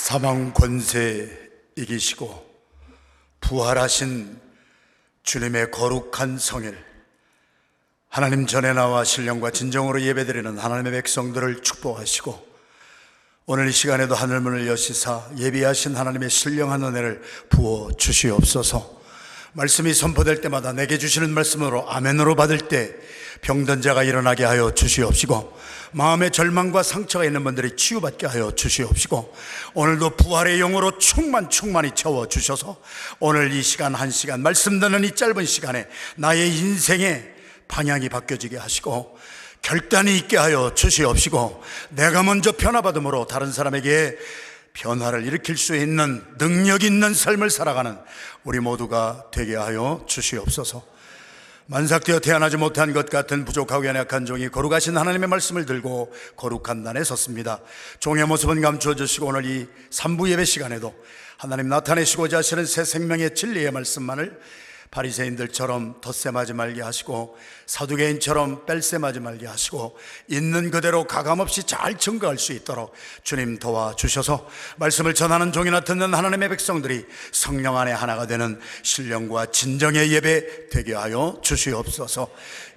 사망 0.00 0.54
권세 0.54 1.28
이기시고 1.76 2.46
부활하신 3.40 4.40
주님의 5.24 5.72
거룩한 5.72 6.38
성일 6.38 6.78
하나님 8.08 8.46
전에 8.46 8.72
나와 8.72 9.02
신령과 9.04 9.50
진정으로 9.50 10.00
예배드리는 10.00 10.56
하나님의 10.56 10.92
백성들을 10.92 11.62
축복하시고 11.62 12.46
오늘 13.46 13.68
이 13.68 13.72
시간에도 13.72 14.14
하늘문을 14.14 14.68
여시사 14.68 15.28
예비하신 15.36 15.96
하나님의 15.96 16.30
신령한 16.30 16.84
은혜를 16.84 17.20
부어 17.50 17.90
주시옵소서. 17.98 18.98
말씀이 19.52 19.92
선포될 19.92 20.40
때마다 20.40 20.72
내게 20.72 20.96
주시는 20.96 21.30
말씀으로 21.30 21.90
아멘으로 21.90 22.36
받을 22.36 22.58
때 22.58 22.94
병든 23.40 23.82
자가 23.82 24.02
일어나게 24.02 24.44
하여 24.44 24.72
주시옵시고 24.72 25.58
마음의 25.92 26.30
절망과 26.32 26.82
상처가 26.82 27.24
있는 27.24 27.44
분들이 27.44 27.74
치유받게 27.76 28.26
하여 28.26 28.50
주시옵시고 28.50 29.34
오늘도 29.74 30.16
부활의 30.16 30.58
영으로 30.58 30.98
충만 30.98 31.48
충만히 31.48 31.90
채워 31.94 32.28
주셔서 32.28 32.76
오늘 33.20 33.52
이 33.52 33.62
시간 33.62 33.94
한 33.94 34.10
시간 34.10 34.40
말씀 34.40 34.80
듣는 34.80 35.04
이 35.04 35.14
짧은 35.14 35.44
시간에 35.46 35.86
나의 36.16 36.56
인생의 36.56 37.34
방향이 37.68 38.08
바뀌어지게 38.08 38.56
하시고 38.56 39.18
결단이 39.62 40.16
있게 40.16 40.36
하여 40.36 40.72
주시옵시고 40.74 41.62
내가 41.90 42.22
먼저 42.22 42.52
변화받음으로 42.52 43.26
다른 43.26 43.52
사람에게 43.52 44.16
변화를 44.72 45.26
일으킬 45.26 45.56
수 45.56 45.74
있는 45.74 46.22
능력 46.38 46.84
있는 46.84 47.12
삶을 47.12 47.50
살아가는 47.50 47.98
우리 48.44 48.60
모두가 48.60 49.24
되게 49.32 49.56
하여 49.56 50.04
주시옵소서. 50.06 50.97
만삭되어 51.70 52.20
태어나지 52.20 52.56
못한 52.56 52.94
것 52.94 53.10
같은 53.10 53.44
부족하고 53.44 53.84
연약한 53.84 54.24
종이 54.24 54.48
거룩하신 54.48 54.96
하나님의 54.96 55.28
말씀을 55.28 55.66
들고 55.66 56.10
거룩한 56.36 56.82
단에 56.82 57.04
섰습니다. 57.04 57.60
종의 58.00 58.26
모습은 58.26 58.62
감추어 58.62 58.94
주시고 58.94 59.26
오늘 59.26 59.44
이 59.44 59.68
3부 59.90 60.30
예배 60.30 60.46
시간에도 60.46 60.94
하나님 61.36 61.68
나타내시고자 61.68 62.38
하시는 62.38 62.64
새 62.64 62.84
생명의 62.84 63.34
진리의 63.34 63.70
말씀만을 63.70 64.40
바리새인들처럼 64.90 66.00
덧셈 66.00 66.36
하지 66.36 66.52
말게 66.52 66.80
하시고 66.82 67.36
사두개인처럼 67.66 68.64
뺄셈 68.66 69.04
하지 69.04 69.20
말게 69.20 69.46
하시고 69.46 69.96
있는 70.28 70.70
그대로 70.70 71.04
가감없이 71.04 71.64
잘 71.64 71.98
증거할 71.98 72.38
수 72.38 72.52
있도록 72.52 72.94
주님 73.22 73.58
도와 73.58 73.94
주셔서 73.94 74.48
말씀을 74.76 75.14
전하는 75.14 75.52
종이나 75.52 75.80
듣는 75.80 76.14
하나님의 76.14 76.48
백성들이 76.48 77.06
성령 77.32 77.76
안에 77.76 77.92
하나가 77.92 78.26
되는 78.26 78.58
신령과 78.82 79.46
진정의 79.46 80.12
예배 80.12 80.68
되게 80.70 80.94
하여 80.94 81.38
주시옵소서. 81.42 82.30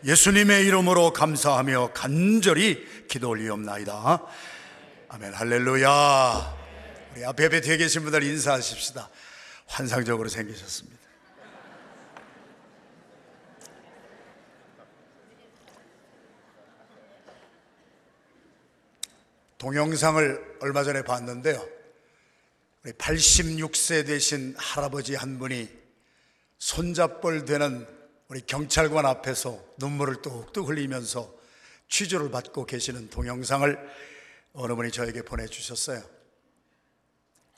예수님의 0.06 0.66
이름으로 0.66 1.14
감사하며 1.14 1.92
간절히 1.94 2.86
기도 3.08 3.30
올리옵나이다. 3.30 4.22
아멘. 5.10 5.34
할렐루야. 5.34 6.62
우리 7.14 7.26
앞에 7.26 7.62
뒤에 7.62 7.78
계신 7.78 8.04
분들 8.04 8.24
인사하십시다. 8.24 9.10
환상적으로 9.68 10.30
생기셨습니다. 10.30 11.01
동영상을 19.62 20.58
얼마 20.62 20.84
전에 20.84 21.04
봤는데요. 21.04 21.64
86세 22.84 24.08
되신 24.08 24.56
할아버지 24.58 25.14
한 25.14 25.38
분이 25.38 25.70
손잡벌 26.58 27.46
되는 27.46 27.88
우리 28.28 28.42
경찰관 28.42 29.06
앞에서 29.06 29.64
눈물을 29.78 30.24
뚝뚝 30.24 30.68
흘리면서 30.68 31.32
취조를 31.90 32.32
받고 32.32 32.66
계시는 32.66 33.12
동영상을 33.12 33.78
어느 34.54 34.74
분이 34.74 34.90
저에게 34.92 35.22
보내주셨어요. 35.22 36.02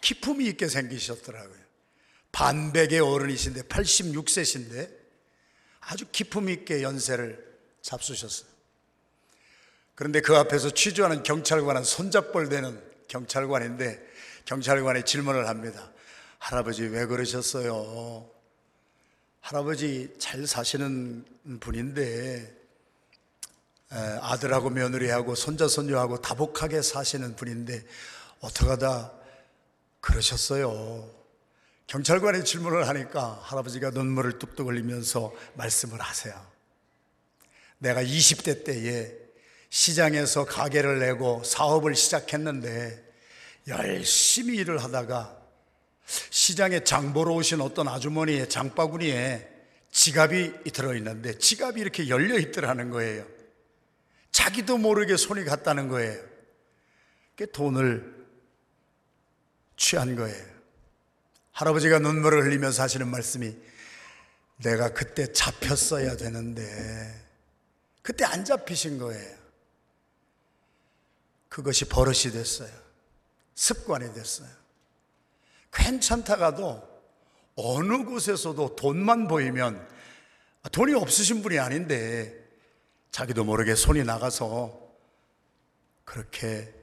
기품이 0.01 0.45
있게 0.47 0.67
생기셨더라고요. 0.67 1.63
반백의 2.33 2.99
어른이신데 2.99 3.61
86세신데 3.61 4.93
아주 5.79 6.05
기품 6.11 6.49
있게 6.49 6.83
연세를 6.83 7.57
잡수셨어요. 7.81 8.52
그런데 9.95 10.21
그 10.21 10.35
앞에서 10.35 10.71
취조하는 10.71 11.23
경찰관은 11.23 11.83
손잡벌 11.83 12.49
되는 12.49 12.81
경찰관인데 13.07 14.03
경찰관이 14.45 15.03
질문을 15.03 15.47
합니다. 15.47 15.91
할아버지 16.39 16.83
왜 16.83 17.05
그러셨어요? 17.05 18.29
할아버지 19.39 20.13
잘 20.19 20.47
사시는 20.47 21.25
분인데 21.59 22.63
아들하고 23.89 24.69
며느리하고 24.71 25.35
손자 25.35 25.67
손녀하고 25.67 26.21
다복하게 26.21 26.81
사시는 26.81 27.35
분인데 27.35 27.85
어떻게 28.39 28.67
하다 28.69 29.13
그러셨어요? 30.01 31.09
경찰관이 31.87 32.43
질문을 32.43 32.87
하니까 32.87 33.39
할아버지가 33.43 33.91
눈물을 33.91 34.39
뚝뚝 34.39 34.67
흘리면서 34.67 35.31
말씀을 35.53 36.01
하세요. 36.01 36.33
내가 37.77 38.01
20대 38.01 38.63
때에 38.63 39.22
시장에서 39.73 40.45
가게를 40.45 40.99
내고 40.99 41.43
사업을 41.43 41.95
시작했는데 41.95 43.03
열심히 43.67 44.57
일을 44.57 44.83
하다가 44.83 45.35
시장에 46.29 46.83
장 46.83 47.11
보러 47.11 47.33
오신 47.33 47.59
어떤 47.59 47.87
아주머니의 47.87 48.49
장바구니에 48.49 49.49
지갑이 49.89 50.65
들어있는데 50.71 51.39
지갑이 51.39 51.81
이렇게 51.81 52.07
열려 52.07 52.37
있더라는 52.37 52.91
거예요. 52.91 53.25
자기도 54.31 54.77
모르게 54.77 55.17
손이 55.17 55.43
갔다는 55.43 55.87
거예요. 55.87 56.23
그 57.35 57.51
돈을 57.51 58.27
취한 59.75 60.15
거예요. 60.15 60.45
할아버지가 61.51 61.97
눈물을 61.97 62.43
흘리면서 62.43 62.83
하시는 62.83 63.07
말씀이 63.07 63.55
내가 64.57 64.93
그때 64.93 65.33
잡혔어야 65.33 66.15
되는데 66.15 66.61
그때 68.03 68.23
안 68.23 68.45
잡히신 68.45 68.99
거예요. 68.99 69.42
그것이 71.53 71.85
버릇이 71.85 72.33
됐어요. 72.33 72.71
습관이 73.53 74.11
됐어요. 74.13 74.49
괜찮다가도 75.71 76.81
어느 77.55 78.03
곳에서도 78.05 78.75
돈만 78.75 79.27
보이면 79.27 79.87
돈이 80.71 80.95
없으신 80.95 81.43
분이 81.43 81.59
아닌데 81.59 82.33
자기도 83.11 83.43
모르게 83.43 83.75
손이 83.75 84.03
나가서 84.03 84.81
그렇게 86.05 86.73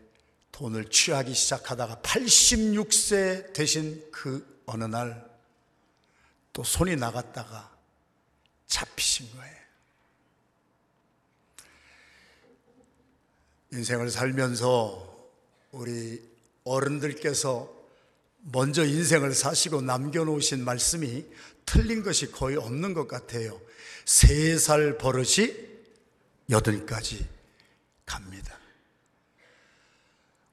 돈을 0.52 0.90
취하기 0.90 1.34
시작하다가 1.34 1.96
86세 1.96 3.52
되신 3.52 4.10
그 4.12 4.62
어느 4.66 4.84
날 4.84 5.30
또 6.52 6.64
손이 6.64 6.96
나갔다가 6.96 7.70
잡히신 8.66 9.30
거예요. 9.36 9.56
인생을 13.72 14.10
살면서 14.10 15.30
우리 15.72 16.22
어른들께서 16.64 17.72
먼저 18.52 18.84
인생을 18.84 19.34
사시고 19.34 19.82
남겨놓으신 19.82 20.64
말씀이 20.64 21.24
틀린 21.66 22.02
것이 22.02 22.32
거의 22.32 22.56
없는 22.56 22.94
것 22.94 23.06
같아요. 23.06 23.60
세 24.04 24.58
살 24.58 24.98
버릇이 24.98 25.54
여든까지 26.48 27.28
갑니다. 28.06 28.58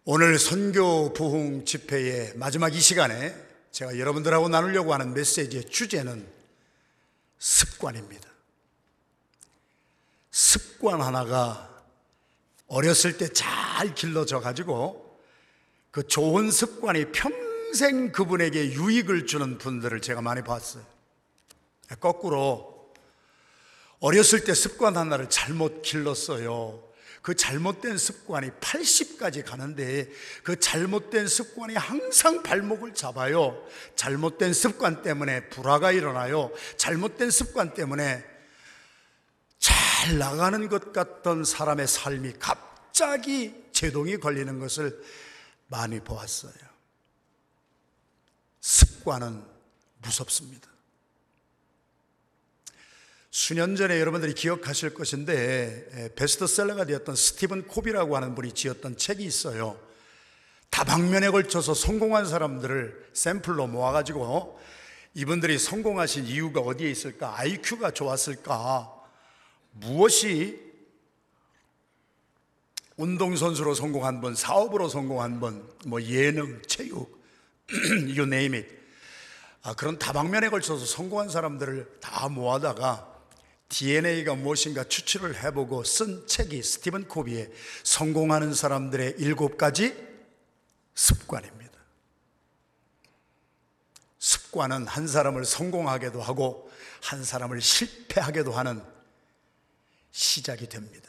오늘 0.06 0.38
선교 0.38 1.12
부흥 1.14 1.66
집회의 1.66 2.34
마지막 2.36 2.74
이 2.76 2.80
시간에 2.80 3.36
제가 3.72 3.98
여러분들하고 3.98 4.48
나누려고 4.48 4.94
하는 4.94 5.14
메시지의 5.14 5.66
주제는 5.66 6.28
습관입니다. 7.40 8.30
습관 10.32 11.02
하나가 11.02 11.77
어렸을 12.68 13.18
때 13.18 13.28
잘 13.30 13.94
길러져 13.96 14.40
가지고 14.40 15.20
그 15.92 16.06
좋은 16.08 16.52
습관이 16.52 17.12
평생 17.12 18.12
그분에게 18.12 18.74
유익을 18.74 19.26
주는 19.26 19.58
분들을 19.58 20.02
제가 20.02 20.22
많이 20.22 20.44
봤어요. 20.44 20.84
거꾸로 22.00 22.92
어렸을 24.00 24.44
때 24.44 24.54
습관 24.54 24.98
하나를 24.98 25.30
잘못 25.30 25.82
길렀어요. 25.82 26.84
그 27.22 27.36
잘못된 27.36 27.98
습관이 27.98 28.52
80까지 28.62 29.44
가는데 29.44 30.10
그 30.44 30.60
잘못된 30.60 31.28
습관이 31.28 31.76
항상 31.76 32.44
발목을 32.44 32.94
잡아요. 32.94 33.62
잘못된 33.96 34.54
습관 34.54 35.02
때문에 35.02 35.50
불화가 35.50 35.92
일어나요. 35.92 36.52
잘못된 36.78 37.32
습관 37.32 37.74
때문에 37.74 38.24
잘 39.98 40.20
나가는 40.20 40.70
것 40.70 40.94
같던 40.94 41.44
사람의 41.44 41.88
삶이 41.88 42.34
갑자기 42.38 43.56
제동이 43.72 44.18
걸리는 44.18 44.60
것을 44.60 45.04
많이 45.70 46.00
보았어요. 46.00 46.54
습관은 48.62 49.44
무섭습니다. 50.04 50.70
수년 53.32 53.76
전에 53.76 54.00
여러분들이 54.00 54.36
기억하실 54.36 54.94
것인데 54.94 56.14
베스트셀러가 56.16 56.86
되었던 56.86 57.16
스티븐 57.16 57.68
코비라고 57.68 58.16
하는 58.16 58.36
분이 58.36 58.52
지었던 58.52 58.98
책이 58.98 59.26
있어요. 59.26 59.80
다방면에 60.70 61.32
걸쳐서 61.32 61.74
성공한 61.74 62.28
사람들을 62.28 63.10
샘플로 63.14 63.66
모아가지고 63.66 64.60
이분들이 65.16 65.58
성공하신 65.58 66.26
이유가 66.26 66.62
어디에 66.62 66.88
있을까? 66.92 67.40
IQ가 67.40 67.92
좋았을까? 67.92 68.97
무엇이 69.80 70.68
운동선수로 72.98 73.76
성공한 73.76 74.22
분, 74.22 74.34
사업으로 74.36 74.90
성공한 74.90 75.40
분, 75.40 75.68
뭐 75.86 76.02
예능, 76.02 76.62
체육, 76.66 77.22
you 77.70 78.24
name 78.24 78.58
it. 78.58 78.76
아, 79.62 79.74
그런 79.76 80.00
다방면에 80.00 80.50
걸쳐서 80.50 80.86
성공한 80.86 81.30
사람들을 81.30 82.00
다 82.00 82.28
모아다가 82.30 83.16
DNA가 83.70 84.36
무엇인가 84.36 84.86
추출을 84.86 85.44
해보고 85.44 85.84
쓴 85.84 86.26
책이 86.26 86.64
스티븐 86.64 87.08
코비의 87.08 87.52
성공하는 87.84 88.54
사람들의 88.54 89.16
일곱 89.18 89.58
가지 89.58 89.94
습관입니다. 90.96 91.78
습관은 94.18 94.88
한 94.88 95.08
사람을 95.08 95.46
성공하게도 95.46 96.22
하고 96.22 96.72
한 97.04 97.24
사람을 97.24 97.62
실패하게도 97.62 98.54
하는 98.54 98.82
시작이 100.18 100.68
됩니다. 100.68 101.08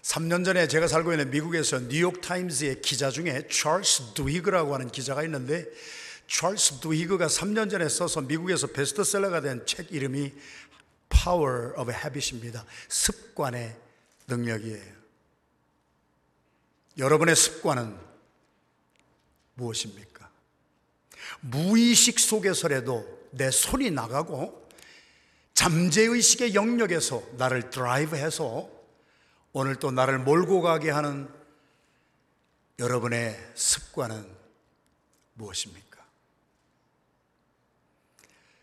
3년 0.00 0.42
전에 0.42 0.66
제가 0.68 0.88
살고 0.88 1.12
있는 1.12 1.30
미국에서 1.30 1.80
뉴욕 1.80 2.22
타임즈의 2.22 2.80
기자 2.80 3.10
중에 3.10 3.46
찰스 3.48 4.14
두히그라고 4.14 4.72
하는 4.72 4.90
기자가 4.90 5.22
있는데 5.24 5.66
찰스 6.28 6.80
두히그가 6.80 7.26
3년 7.26 7.70
전에 7.70 7.90
써서 7.90 8.22
미국에서 8.22 8.68
베스트셀러가 8.68 9.42
된 9.42 9.66
책 9.66 9.92
이름이 9.92 10.32
Power 11.10 11.74
of 11.78 11.92
Habit입니다. 11.92 12.64
습관의 12.88 13.76
능력이에요. 14.28 15.02
여러분의 16.96 17.36
습관은 17.36 17.98
무엇입니까? 19.56 20.30
무의식 21.40 22.18
속에서라도 22.18 23.28
내 23.32 23.50
손이 23.50 23.90
나가고 23.90 24.61
잠재의식의 25.54 26.54
영역에서 26.54 27.22
나를 27.36 27.70
드라이브해서 27.70 28.68
오늘 29.52 29.76
또 29.76 29.90
나를 29.90 30.18
몰고 30.18 30.62
가게 30.62 30.90
하는 30.90 31.28
여러분의 32.78 33.38
습관은 33.54 34.26
무엇입니까? 35.34 36.02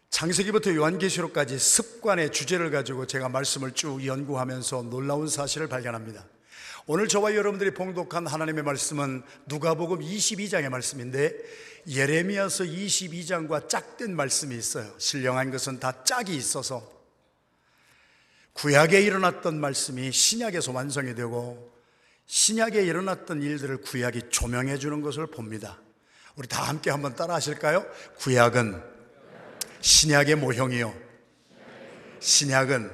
창세기부터 0.10 0.76
요한계시록까지 0.76 1.60
습관의 1.60 2.32
주제를 2.32 2.72
가지고 2.72 3.06
제가 3.06 3.30
말씀을 3.30 3.74
쭉 3.74 4.06
연구하면서 4.06 4.84
놀라운 4.84 5.28
사실을 5.28 5.70
발견합니다. 5.70 6.26
오늘 6.86 7.08
저와 7.08 7.36
여러분들이 7.36 7.74
봉독한 7.74 8.28
하나님의 8.28 8.64
말씀은 8.64 9.24
누가복음 9.48 10.00
22장의 10.00 10.70
말씀인데 10.70 11.34
예레미야서 11.88 12.66
22장과 12.66 13.70
짝된 13.70 14.16
말씀이 14.16 14.56
있어요. 14.56 14.94
신령한 14.98 15.52
것은 15.52 15.80
다 15.80 16.04
짝이 16.04 16.36
있어서 16.36 17.00
구약에 18.54 19.02
일어났던 19.02 19.60
말씀이 19.60 20.12
신약에서 20.12 20.72
완성이 20.72 21.16
되고 21.16 21.72
신약에 22.26 22.84
일어났던 22.84 23.42
일들을 23.42 23.78
구약이 23.81 24.30
조명해 24.30 24.78
주는 24.78 25.02
것을 25.02 25.28
봅니다. 25.28 25.80
우리 26.36 26.48
다 26.48 26.64
함께 26.64 26.90
한번 26.90 27.16
따라 27.16 27.36
하실까요? 27.36 27.86
구약은 28.18 28.81
신약의 29.81 30.36
모형이요. 30.36 30.94
신약은 32.20 32.92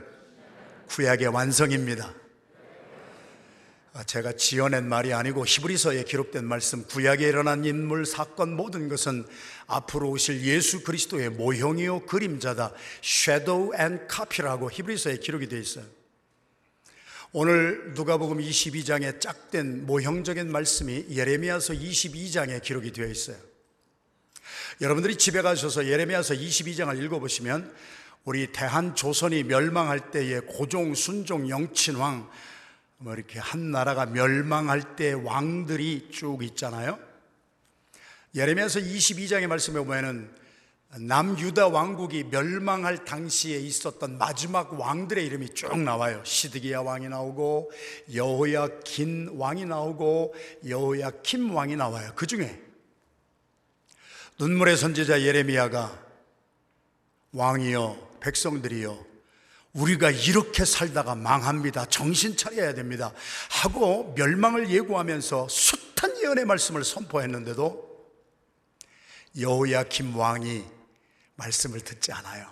구약의 0.87 1.27
완성입니다. 1.27 2.13
아, 3.97 4.03
제가 4.03 4.33
지어낸 4.33 4.89
말이 4.89 5.13
아니고 5.13 5.45
히브리서에 5.45 6.03
기록된 6.03 6.43
말씀 6.43 6.83
구약에 6.83 7.29
일어난 7.29 7.63
인물 7.63 8.05
사건 8.05 8.53
모든 8.53 8.89
것은 8.89 9.25
앞으로 9.67 10.09
오실 10.09 10.41
예수 10.41 10.83
그리스도의 10.83 11.29
모형이요 11.29 12.05
그림자다. 12.05 12.73
Shadow 13.01 13.71
and 13.79 14.03
copy라고 14.13 14.69
히브리서에 14.69 15.19
기록이 15.19 15.47
되어 15.47 15.59
있어요. 15.59 15.85
오늘 17.31 17.93
누가복음 17.93 18.39
22장에 18.39 19.21
짝된 19.21 19.85
모형적인 19.85 20.51
말씀이 20.51 21.05
예레미야서 21.11 21.75
22장에 21.75 22.61
기록이 22.61 22.91
되어 22.91 23.07
있어요. 23.07 23.37
여러분들이 24.81 25.15
집에 25.15 25.41
가셔서 25.41 25.87
예레미야서 25.87 26.33
22장을 26.33 27.01
읽어보시면 27.01 27.73
우리 28.25 28.51
대한 28.51 28.93
조선이 28.93 29.43
멸망할 29.43 30.11
때의 30.11 30.41
고종, 30.41 30.95
순종, 30.95 31.47
영친왕 31.47 32.29
뭐 32.97 33.13
이렇게 33.13 33.39
한 33.39 33.71
나라가 33.71 34.05
멸망할 34.05 34.95
때 34.95 35.13
왕들이 35.13 36.09
쭉 36.11 36.43
있잖아요. 36.43 36.97
예레미야서 38.35 38.79
22장의 38.79 39.47
말씀에 39.47 39.79
보면은 39.79 40.29
남유다 40.97 41.67
왕국이 41.67 42.25
멸망할 42.25 43.03
당시에 43.03 43.57
있었던 43.57 44.17
마지막 44.17 44.79
왕들의 44.79 45.25
이름이 45.25 45.53
쭉 45.53 45.77
나와요. 45.77 46.21
시드기야 46.23 46.81
왕이 46.81 47.09
나오고 47.09 47.71
여호야긴 48.13 49.29
왕이 49.33 49.65
나오고 49.65 50.35
여호야킴 50.67 51.53
왕이 51.53 51.75
나와요. 51.75 52.11
그 52.15 52.27
중에 52.27 52.61
눈물의 54.39 54.77
선지자 54.77 55.21
예레미야가 55.21 56.05
왕이여 57.33 58.17
백성들이여 58.21 59.14
우리가 59.75 60.09
이렇게 60.09 60.63
살다가 60.63 61.15
망합니다. 61.15 61.85
정신 61.85 62.37
차려야 62.37 62.73
됩니다. 62.73 63.13
하고 63.49 64.13
멸망을 64.15 64.69
예고하면서 64.69 65.47
숱한 65.49 66.21
예언의 66.21 66.45
말씀을 66.45 66.83
선포했는데도 66.83 67.85
여호야김 69.39 70.15
왕이 70.15 70.63
말씀을 71.35 71.81
듣지 71.81 72.13
않아요. 72.13 72.47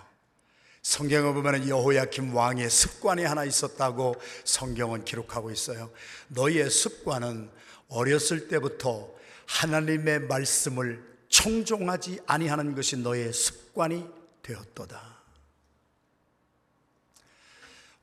성경을 0.82 1.32
보면 1.32 1.66
여호야김 1.66 2.34
왕의 2.34 2.68
습관이 2.68 3.24
하나 3.24 3.44
있었다고 3.44 4.16
성경은 4.44 5.06
기록하고 5.06 5.50
있어요. 5.50 5.90
너희의 6.28 6.68
습관은 6.68 7.50
어렸을 7.88 8.48
때부터 8.48 9.10
하나님의 9.46 10.20
말씀을 10.20 11.02
청종하지 11.30 12.20
아니하는 12.26 12.74
것이 12.74 12.98
너의 12.98 13.32
습관이 13.32 14.06
되었도다. 14.42 15.13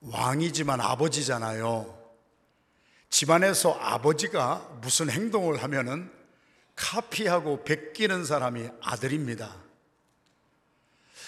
왕이지만 0.01 0.81
아버지잖아요. 0.81 1.99
집안에서 3.09 3.73
아버지가 3.73 4.79
무슨 4.81 5.09
행동을 5.09 5.61
하면은 5.63 6.09
카피하고 6.75 7.63
베끼는 7.63 8.25
사람이 8.25 8.69
아들입니다. 8.81 9.55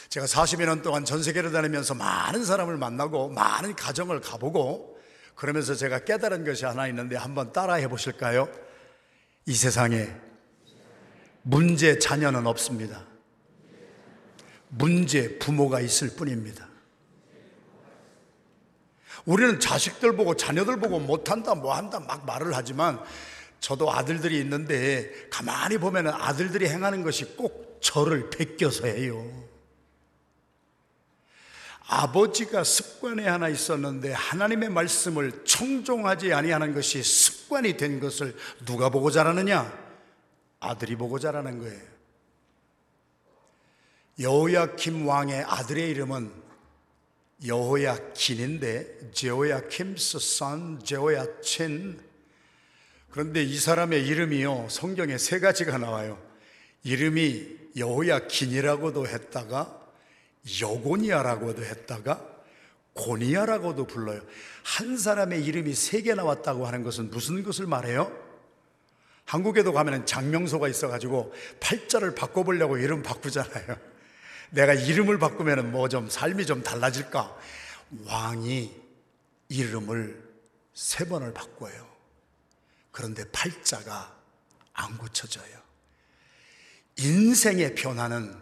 제가 0.09 0.25
40여 0.25 0.65
년 0.65 0.81
동안 0.81 1.05
전 1.05 1.21
세계를 1.21 1.51
다니면서 1.51 1.93
많은 1.95 2.45
사람을 2.45 2.77
만나고 2.77 3.29
많은 3.29 3.75
가정을 3.75 4.21
가보고 4.21 4.99
그러면서 5.35 5.75
제가 5.75 6.05
깨달은 6.05 6.45
것이 6.45 6.65
하나 6.65 6.87
있는데 6.87 7.15
한번 7.15 7.51
따라해 7.51 7.87
보실까요? 7.87 8.47
이 9.45 9.53
세상에 9.53 10.09
문제 11.41 11.99
자녀는 11.99 12.47
없습니다. 12.47 13.05
문제 14.69 15.37
부모가 15.39 15.81
있을 15.81 16.15
뿐입니다. 16.15 16.72
우리는 19.25 19.59
자식들 19.59 20.15
보고 20.15 20.35
자녀들 20.35 20.79
보고 20.79 20.99
못한다 20.99 21.55
뭐한다 21.55 22.01
막 22.01 22.25
말을 22.25 22.55
하지만 22.55 22.99
저도 23.59 23.91
아들들이 23.91 24.39
있는데 24.39 25.29
가만히 25.29 25.77
보면 25.77 26.07
아들들이 26.09 26.67
행하는 26.67 27.03
것이 27.03 27.37
꼭 27.37 27.79
저를 27.81 28.29
베껴서 28.29 28.87
해요. 28.87 29.43
아버지가 31.87 32.63
습관에 32.63 33.27
하나 33.27 33.49
있었는데 33.49 34.13
하나님의 34.13 34.69
말씀을 34.69 35.43
청종하지 35.45 36.33
아니하는 36.33 36.73
것이 36.73 37.03
습관이 37.03 37.77
된 37.77 37.99
것을 37.99 38.35
누가 38.65 38.89
보고 38.89 39.11
자라느냐? 39.11 39.71
아들이 40.59 40.95
보고 40.95 41.19
자라는 41.19 41.59
거예요. 41.59 41.81
여호야김 44.19 45.07
왕의 45.07 45.43
아들의 45.43 45.89
이름은 45.89 46.42
여호야킨인데 47.45 49.11
제호야킴스 49.11 50.19
선 50.19 50.83
제호야친 50.83 51.99
그런데 53.09 53.43
이 53.43 53.57
사람의 53.57 54.07
이름이요 54.07 54.67
성경에 54.69 55.17
세 55.17 55.39
가지가 55.39 55.77
나와요. 55.77 56.19
이름이 56.83 57.45
여호야킨이라고도 57.77 59.07
했다가 59.07 59.81
여고니아라고도 60.61 61.63
했다가 61.63 62.27
고니아라고도 62.93 63.85
불러요. 63.87 64.21
한 64.63 64.97
사람의 64.97 65.43
이름이 65.45 65.73
세 65.73 66.01
개 66.01 66.13
나왔다고 66.13 66.65
하는 66.65 66.83
것은 66.83 67.09
무슨 67.11 67.43
것을 67.43 67.67
말해요? 67.67 68.11
한국에도 69.25 69.73
가면 69.73 70.05
장명소가 70.05 70.67
있어가지고 70.67 71.33
팔자를 71.59 72.13
바꿔보려고 72.15 72.77
이름 72.77 73.03
바꾸잖아요. 73.03 73.77
내가 74.53 74.73
이름을 74.73 75.17
바꾸면 75.17 75.71
뭐 75.71 75.87
좀 75.89 76.09
삶이 76.09 76.45
좀 76.45 76.61
달라질까? 76.63 77.35
왕이 78.05 78.71
이름을 79.49 80.23
세 80.73 81.05
번을 81.05 81.33
바꿔요. 81.33 81.87
그런데 82.91 83.23
팔자가 83.31 84.15
안 84.73 84.97
고쳐져요. 84.97 85.63
인생의 86.97 87.75
변화는 87.75 88.35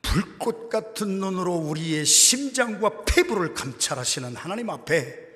불꽃 0.00 0.70
같은 0.70 1.18
눈으로 1.20 1.54
우리의 1.54 2.06
심장과 2.06 3.04
폐부를 3.04 3.52
감찰하시는 3.52 4.36
하나님 4.36 4.70
앞에 4.70 5.28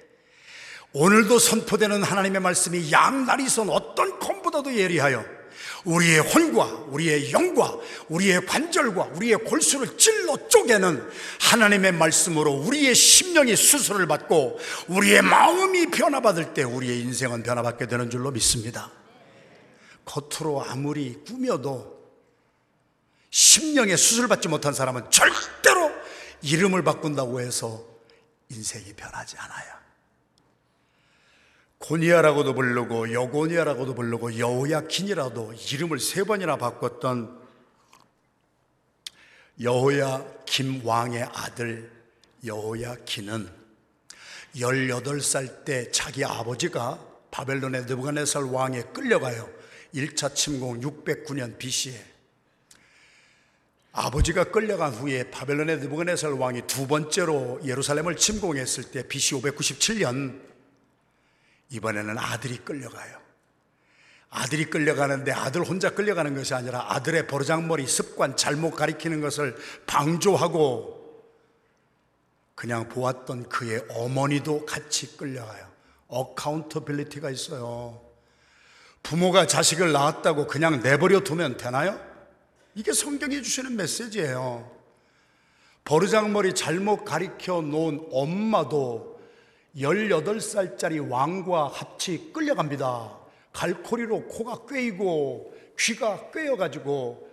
오늘도 0.94 1.38
선포되는 1.38 2.02
하나님의 2.02 2.40
말씀이 2.40 2.90
양날이 2.90 3.49
선 3.49 3.68
어떤 3.68 4.18
검보다도 4.18 4.75
예리하여 4.75 5.41
우리의 5.84 6.20
혼과 6.20 6.64
우리의 6.88 7.32
영과 7.32 7.76
우리의 8.08 8.46
관절과 8.46 9.10
우리의 9.14 9.38
골수를 9.38 9.96
찔러 9.96 10.48
쪼개는 10.48 11.10
하나님의 11.40 11.92
말씀으로 11.92 12.52
우리의 12.52 12.94
심령이 12.94 13.56
수술을 13.56 14.06
받고 14.06 14.58
우리의 14.88 15.22
마음이 15.22 15.86
변화받을 15.86 16.54
때 16.54 16.62
우리의 16.62 17.00
인생은 17.00 17.42
변화받게 17.42 17.86
되는 17.86 18.10
줄로 18.10 18.30
믿습니다. 18.30 18.90
겉으로 20.04 20.64
아무리 20.64 21.18
꾸며도 21.24 22.00
심령에 23.30 23.96
수술받지 23.96 24.48
못한 24.48 24.74
사람은 24.74 25.10
절대로 25.10 25.90
이름을 26.42 26.84
바꾼다고 26.84 27.40
해서 27.40 27.84
인생이 28.50 28.92
변하지 28.94 29.36
않아요. 29.38 29.81
고니아라고도 31.82 32.54
부르고 32.54 33.12
여고니아라고도 33.12 33.94
부르고 33.94 34.38
여호야킨이라도 34.38 35.52
이름을 35.52 35.98
세 35.98 36.22
번이나 36.22 36.56
바꿨던 36.56 37.40
여호야김 39.60 40.86
왕의 40.86 41.24
아들 41.34 41.90
여호야킨은 42.44 43.48
18살 44.56 45.64
때 45.64 45.90
자기 45.90 46.24
아버지가 46.24 47.00
바벨론의 47.32 47.86
느부갓네살 47.86 48.44
왕에 48.44 48.82
끌려가요. 48.94 49.48
1차 49.94 50.34
침공 50.34 50.80
609년 50.80 51.58
BC에 51.58 52.04
아버지가 53.92 54.44
끌려간 54.44 54.92
후에 54.92 55.30
바벨론의 55.30 55.78
느부갓네살 55.80 56.32
왕이 56.32 56.62
두 56.66 56.86
번째로 56.86 57.60
예루살렘을 57.64 58.16
침공했을 58.16 58.84
때 58.84 59.06
BC 59.06 59.34
597년 59.34 60.51
이번에는 61.73 62.19
아들이 62.19 62.59
끌려가요. 62.59 63.21
아들이 64.31 64.67
끌려가는데 64.67 65.33
아들 65.33 65.62
혼자 65.62 65.91
끌려가는 65.91 66.35
것이 66.35 66.55
아니라 66.55 66.87
아들의 66.95 67.26
버르장머리 67.26 67.87
습관 67.87 68.37
잘못 68.37 68.73
가리키는 68.73 69.21
것을 69.21 69.57
방조하고 69.87 71.02
그냥 72.55 72.88
보았던 72.88 73.49
그의 73.49 73.85
어머니도 73.91 74.67
같이 74.67 75.17
끌려가요. 75.17 75.67
accountability가 76.09 77.30
있어요. 77.31 78.00
부모가 79.02 79.47
자식을 79.47 79.93
낳았다고 79.93 80.47
그냥 80.47 80.83
내버려 80.83 81.21
두면 81.21 81.57
되나요? 81.57 82.00
이게 82.75 82.93
성경이 82.93 83.43
주시는 83.43 83.76
메시지예요. 83.76 84.71
버르장머리 85.85 86.55
잘못 86.55 87.05
가리켜 87.05 87.61
놓은 87.62 88.07
엄마도 88.12 89.12
18살짜리 89.76 91.09
왕과 91.09 91.69
합치 91.69 92.31
끌려갑니다. 92.33 93.19
갈코리로 93.52 94.26
코가 94.26 94.67
꿰이고 94.67 95.55
귀가 95.79 96.31
꿰어가지고 96.31 97.31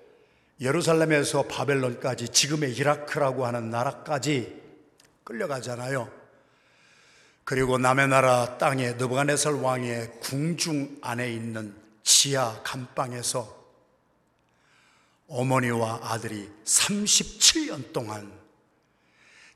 예루살렘에서 0.62 1.43
바벨론까지 1.43 2.29
지금의 2.29 2.74
이라크라고 2.75 3.46
하는 3.46 3.69
나라까지 3.69 4.62
끌려가잖아요. 5.24 6.12
그리고 7.43 7.77
남의 7.77 8.10
나라 8.10 8.58
땅에 8.58 8.91
느부갓네살 8.93 9.53
왕의 9.53 10.19
궁중 10.19 11.00
안에 11.01 11.31
있는 11.31 11.75
지하 12.03 12.62
감방에서 12.63 13.58
어머니와 15.27 16.00
아들이 16.03 16.50
37년 16.65 17.93
동안 17.93 18.31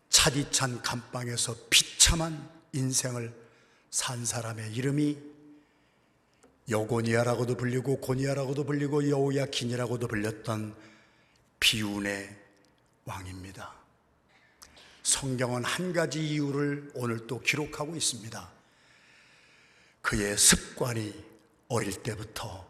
차디찬 0.10 0.82
감방에서 0.82 1.56
비참한 1.70 2.53
인생을 2.74 3.34
산 3.90 4.26
사람의 4.26 4.74
이름이 4.74 5.18
여고니아라고도 6.70 7.56
불리고 7.56 7.98
고니아라고도 7.98 8.66
불리고 8.66 9.10
여우야킨이라고도 9.10 10.08
불렸던 10.08 10.76
비운의 11.60 12.36
왕입니다. 13.06 13.74
성경은 15.04 15.66
한 15.66 15.94
가지 15.94 16.26
이유를 16.26 16.92
오늘 16.96 17.28
또 17.28 17.42
기록하고 17.42 17.96
있습니다. 17.96 18.52
그의 20.02 20.38
습관이 20.38 21.14
어릴 21.68 22.02
때부터 22.02 22.68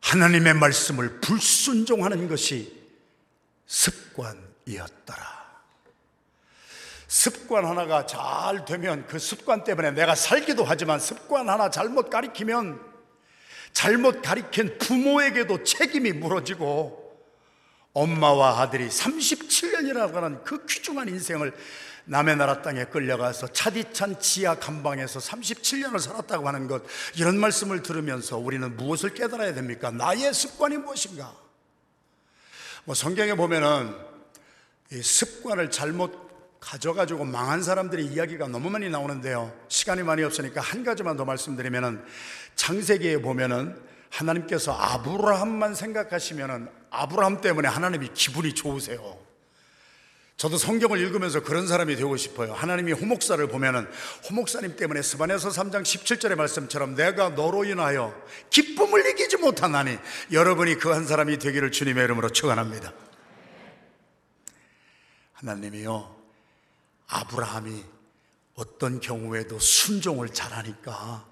하나님의 0.00 0.54
말씀을 0.54 1.20
불순종하는 1.20 2.28
것이 2.28 2.82
습관이었더라. 3.66 5.41
습관 7.22 7.64
하나가 7.64 8.04
잘 8.04 8.64
되면 8.64 9.06
그 9.06 9.20
습관 9.20 9.62
때문에 9.62 9.92
내가 9.92 10.16
살기도 10.16 10.64
하지만 10.64 10.98
습관 10.98 11.48
하나 11.48 11.70
잘못 11.70 12.10
가리키면 12.10 12.80
잘못 13.72 14.22
가리킨 14.22 14.76
부모에게도 14.78 15.62
책임이 15.62 16.14
물어지고 16.14 17.00
엄마와 17.92 18.60
아들이 18.60 18.88
37년이라고 18.88 20.14
하는 20.14 20.42
그 20.42 20.66
귀중한 20.66 21.08
인생을 21.08 21.54
남의 22.06 22.34
나라 22.38 22.60
땅에 22.60 22.86
끌려가서 22.86 23.52
차디찬 23.52 24.18
지하 24.18 24.56
감방에서 24.56 25.20
37년을 25.20 26.00
살았다고 26.00 26.48
하는 26.48 26.66
것 26.66 26.82
이런 27.14 27.38
말씀을 27.38 27.84
들으면서 27.84 28.36
우리는 28.36 28.76
무엇을 28.76 29.14
깨달아야 29.14 29.54
됩니까? 29.54 29.92
나의 29.92 30.34
습관이 30.34 30.78
무엇인가? 30.78 31.32
뭐 32.84 32.96
성경에 32.96 33.34
보면은 33.34 33.94
이 34.90 35.00
습관을 35.00 35.70
잘못 35.70 36.31
가져가지고 36.62 37.24
망한 37.24 37.62
사람들의 37.62 38.06
이야기가 38.06 38.46
너무 38.46 38.70
많이 38.70 38.88
나오는데요. 38.88 39.52
시간이 39.68 40.04
많이 40.04 40.22
없으니까 40.22 40.60
한 40.60 40.84
가지만 40.84 41.16
더 41.16 41.24
말씀드리면은 41.24 42.02
창세기에 42.54 43.20
보면은 43.20 43.76
하나님께서 44.10 44.72
아브라함만 44.72 45.74
생각하시면은 45.74 46.68
아브라함 46.90 47.40
때문에 47.40 47.68
하나님이 47.68 48.10
기분이 48.14 48.54
좋으세요. 48.54 49.18
저도 50.36 50.56
성경을 50.56 50.98
읽으면서 51.00 51.42
그런 51.42 51.66
사람이 51.66 51.96
되고 51.96 52.16
싶어요. 52.16 52.52
하나님이 52.52 52.92
호목사를 52.92 53.44
보면은 53.48 53.86
호목사님 54.28 54.76
때문에 54.76 55.02
스바네서 55.02 55.50
3장 55.50 55.82
17절의 55.82 56.36
말씀처럼 56.36 56.94
내가 56.94 57.30
너로 57.30 57.64
인하여 57.64 58.14
기쁨을 58.50 59.08
이기지 59.10 59.38
못하나니 59.38 59.98
여러분이 60.30 60.76
그 60.76 60.92
한 60.92 61.06
사람이 61.06 61.38
되기를 61.38 61.72
주님의 61.72 62.04
이름으로 62.04 62.30
축원합니다. 62.30 62.92
하나님이요. 65.34 66.21
아브라함이 67.12 67.84
어떤 68.54 69.00
경우에도 69.00 69.58
순종을 69.58 70.30
잘하니까 70.30 71.26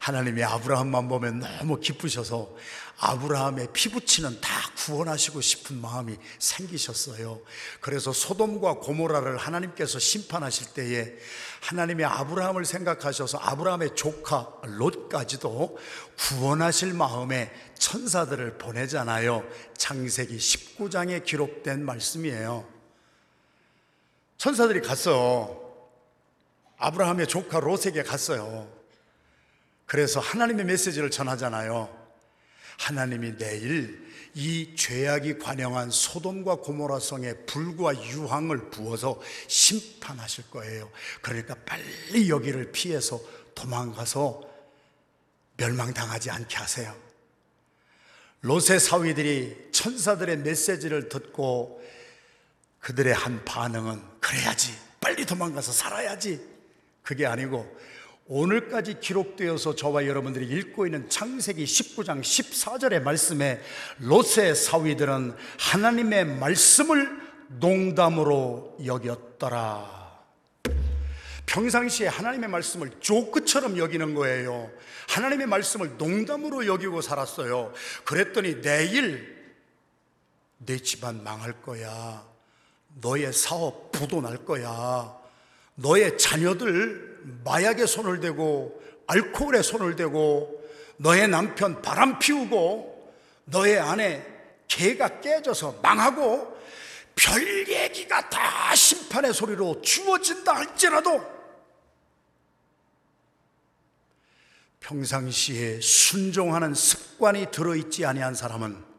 하나님이 0.00 0.42
아브라함만 0.42 1.08
보면 1.08 1.40
너무 1.40 1.78
기쁘셔서 1.78 2.56
아브라함의 3.00 3.68
피부치는 3.74 4.40
다 4.40 4.50
구원하시고 4.76 5.42
싶은 5.42 5.78
마음이 5.80 6.16
생기셨어요. 6.38 7.40
그래서 7.80 8.12
소돔과 8.12 8.74
고모라를 8.76 9.36
하나님께서 9.36 9.98
심판하실 9.98 10.72
때에 10.72 11.12
하나님이 11.60 12.04
아브라함을 12.04 12.64
생각하셔서 12.64 13.38
아브라함의 13.38 13.94
조카 13.94 14.50
롯까지도 14.62 15.78
구원하실 16.16 16.94
마음에 16.94 17.52
천사들을 17.78 18.56
보내잖아요. 18.56 19.44
창세기 19.76 20.38
19장에 20.38 21.24
기록된 21.24 21.84
말씀이에요. 21.84 22.79
천사들이 24.40 24.80
갔어. 24.80 25.54
아브라함의 26.78 27.26
조카 27.26 27.60
롯에게 27.60 28.02
갔어요. 28.02 28.66
그래서 29.84 30.18
하나님의 30.18 30.64
메시지를 30.64 31.10
전하잖아요. 31.10 31.94
하나님이 32.78 33.36
내일 33.36 34.10
이 34.32 34.74
죄악이 34.76 35.36
관영한 35.40 35.90
소돔과 35.90 36.56
고모라 36.56 37.00
성에 37.00 37.34
불과 37.44 37.94
유황을 37.94 38.70
부어서 38.70 39.20
심판하실 39.46 40.48
거예요. 40.48 40.90
그러니까 41.20 41.54
빨리 41.66 42.30
여기를 42.30 42.72
피해서 42.72 43.20
도망가서 43.54 44.40
멸망당하지 45.58 46.30
않게 46.30 46.56
하세요. 46.56 46.96
롯의 48.40 48.80
사위들이 48.80 49.68
천사들의 49.70 50.38
메시지를 50.38 51.10
듣고 51.10 51.84
그들의 52.78 53.12
한 53.12 53.44
반응은 53.44 54.09
그래야지. 54.20 54.72
빨리 55.00 55.24
도망가서 55.24 55.72
살아야지. 55.72 56.40
그게 57.02 57.26
아니고 57.26 57.78
오늘까지 58.26 59.00
기록되어서 59.00 59.74
저와 59.74 60.06
여러분들이 60.06 60.46
읽고 60.46 60.86
있는 60.86 61.08
창세기 61.10 61.64
19장 61.64 62.20
14절의 62.20 63.02
말씀에 63.02 63.60
롯의 63.98 64.54
사위들은 64.54 65.34
하나님의 65.58 66.26
말씀을 66.26 67.20
농담으로 67.48 68.76
여겼더라. 68.84 70.00
평상시에 71.46 72.06
하나님의 72.06 72.48
말씀을 72.48 72.92
조크처럼 73.00 73.76
여기는 73.76 74.14
거예요. 74.14 74.70
하나님의 75.08 75.48
말씀을 75.48 75.96
농담으로 75.98 76.66
여기고 76.66 77.00
살았어요. 77.00 77.72
그랬더니 78.04 78.60
내일 78.62 79.40
내 80.58 80.78
집안 80.78 81.24
망할 81.24 81.60
거야. 81.62 82.29
너의 82.94 83.32
사업 83.32 83.92
부도 83.92 84.20
날 84.20 84.44
거야. 84.44 85.16
너의 85.74 86.18
자녀들 86.18 87.20
마약에 87.44 87.86
손을 87.86 88.20
대고 88.20 88.80
알코올에 89.06 89.62
손을 89.62 89.96
대고 89.96 90.60
너의 90.98 91.28
남편 91.28 91.80
바람 91.80 92.18
피우고 92.18 93.14
너의 93.46 93.78
아내 93.78 94.24
개가 94.68 95.20
깨져서 95.20 95.80
망하고 95.82 96.58
별 97.14 97.68
얘기가 97.68 98.28
다 98.28 98.74
심판의 98.74 99.34
소리로 99.34 99.82
주어진다 99.82 100.54
할지라도 100.54 101.40
평상시에 104.80 105.80
순종하는 105.80 106.74
습관이 106.74 107.50
들어있지 107.50 108.04
아니한 108.06 108.34
사람은 108.34 108.89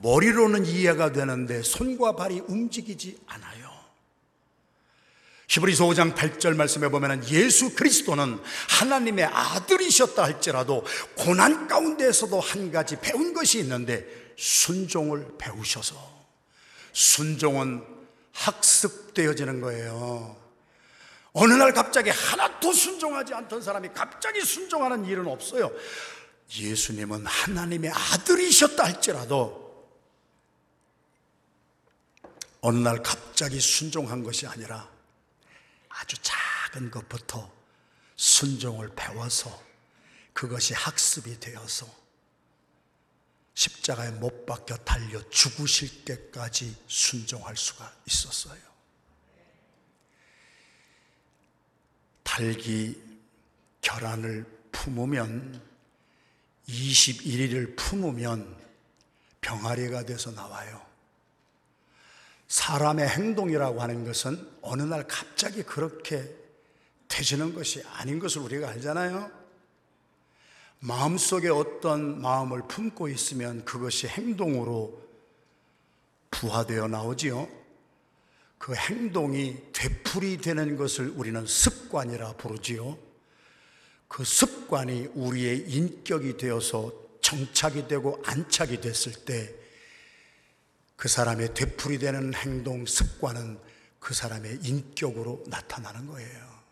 머리로는 0.00 0.64
이해가 0.64 1.12
되는데 1.12 1.62
손과 1.62 2.16
발이 2.16 2.40
움직이지 2.46 3.18
않아요. 3.26 3.70
히브리서 5.48 5.84
5장 5.84 6.14
8절 6.14 6.56
말씀에 6.56 6.88
보면 6.88 7.28
예수 7.28 7.74
그리스도는 7.74 8.40
하나님의 8.70 9.26
아들이셨다 9.26 10.22
할지라도 10.22 10.82
고난 11.14 11.68
가운데에서도 11.68 12.40
한 12.40 12.72
가지 12.72 12.96
배운 12.98 13.34
것이 13.34 13.58
있는데 13.58 14.06
순종을 14.38 15.34
배우셔서 15.36 15.94
순종은 16.94 17.84
학습되어지는 18.32 19.60
거예요. 19.60 20.36
어느 21.34 21.52
날 21.52 21.74
갑자기 21.74 22.08
하나도 22.08 22.72
순종하지 22.72 23.34
않던 23.34 23.60
사람이 23.60 23.88
갑자기 23.94 24.40
순종하는 24.40 25.04
일은 25.04 25.26
없어요. 25.26 25.70
예수님은 26.58 27.26
하나님의 27.26 27.90
아들이셨다 27.90 28.84
할지라도 28.84 29.61
어느 32.62 32.78
날 32.78 33.02
갑자기 33.02 33.60
순종한 33.60 34.22
것이 34.22 34.46
아니라 34.46 34.88
아주 35.88 36.16
작은 36.22 36.90
것부터 36.90 37.52
순종을 38.16 38.94
배워서 38.94 39.62
그것이 40.32 40.72
학습이 40.72 41.40
되어서 41.40 41.86
십자가에 43.54 44.12
못 44.12 44.46
박혀 44.46 44.76
달려 44.78 45.20
죽으실 45.28 46.04
때까지 46.04 46.76
순종할 46.86 47.56
수가 47.56 47.92
있었어요. 48.06 48.60
달기 52.22 53.02
결안을 53.80 54.46
품으면 54.70 55.60
21일을 56.68 57.76
품으면 57.76 58.56
병아리가 59.40 60.04
돼서 60.04 60.30
나와요. 60.30 60.91
사람의 62.52 63.08
행동이라고 63.08 63.80
하는 63.80 64.04
것은 64.04 64.46
어느 64.60 64.82
날 64.82 65.08
갑자기 65.08 65.62
그렇게 65.62 66.22
되지는 67.08 67.54
것이 67.54 67.82
아닌 67.94 68.18
것을 68.18 68.42
우리가 68.42 68.68
알잖아요. 68.68 69.30
마음속에 70.80 71.48
어떤 71.48 72.20
마음을 72.20 72.68
품고 72.68 73.08
있으면 73.08 73.64
그것이 73.64 74.06
행동으로 74.06 75.02
부화되어 76.30 76.88
나오지요. 76.88 77.48
그 78.58 78.74
행동이 78.74 79.56
되풀이 79.72 80.36
되는 80.36 80.76
것을 80.76 81.08
우리는 81.16 81.46
습관이라 81.46 82.34
부르지요. 82.34 82.98
그 84.08 84.24
습관이 84.24 85.08
우리의 85.14 85.70
인격이 85.70 86.36
되어서 86.36 86.92
정착이 87.22 87.88
되고 87.88 88.22
안착이 88.26 88.82
됐을 88.82 89.24
때 89.24 89.61
그 91.02 91.08
사람의 91.08 91.54
되풀이 91.54 91.98
되는 91.98 92.32
행동 92.32 92.86
습관은 92.86 93.58
그 93.98 94.14
사람의 94.14 94.60
인격으로 94.62 95.42
나타나는 95.48 96.06
거예요. 96.06 96.62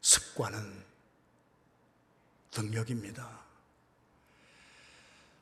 습관은 0.00 0.82
능력입니다. 2.56 3.28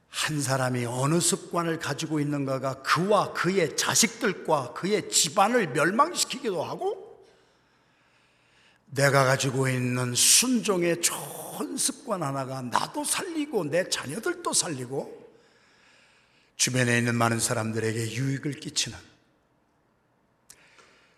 한 0.08 0.42
사람이 0.42 0.84
어느 0.86 1.20
습관을 1.20 1.78
가지고 1.78 2.18
있는가가 2.18 2.82
그와 2.82 3.32
그의 3.34 3.76
자식들과 3.76 4.72
그의 4.72 5.10
집안을 5.10 5.68
멸망시키기도 5.68 6.64
하고 6.64 7.24
내가 8.86 9.26
가지고 9.26 9.68
있는 9.68 10.12
순종의 10.12 11.02
좋은 11.02 11.76
습관 11.76 12.24
하나가 12.24 12.62
나도 12.62 13.04
살리고 13.04 13.66
내 13.66 13.88
자녀들도 13.88 14.52
살리고 14.52 15.21
주변에 16.62 16.96
있는 16.96 17.16
많은 17.16 17.40
사람들에게 17.40 18.12
유익을 18.12 18.52
끼치는 18.52 18.96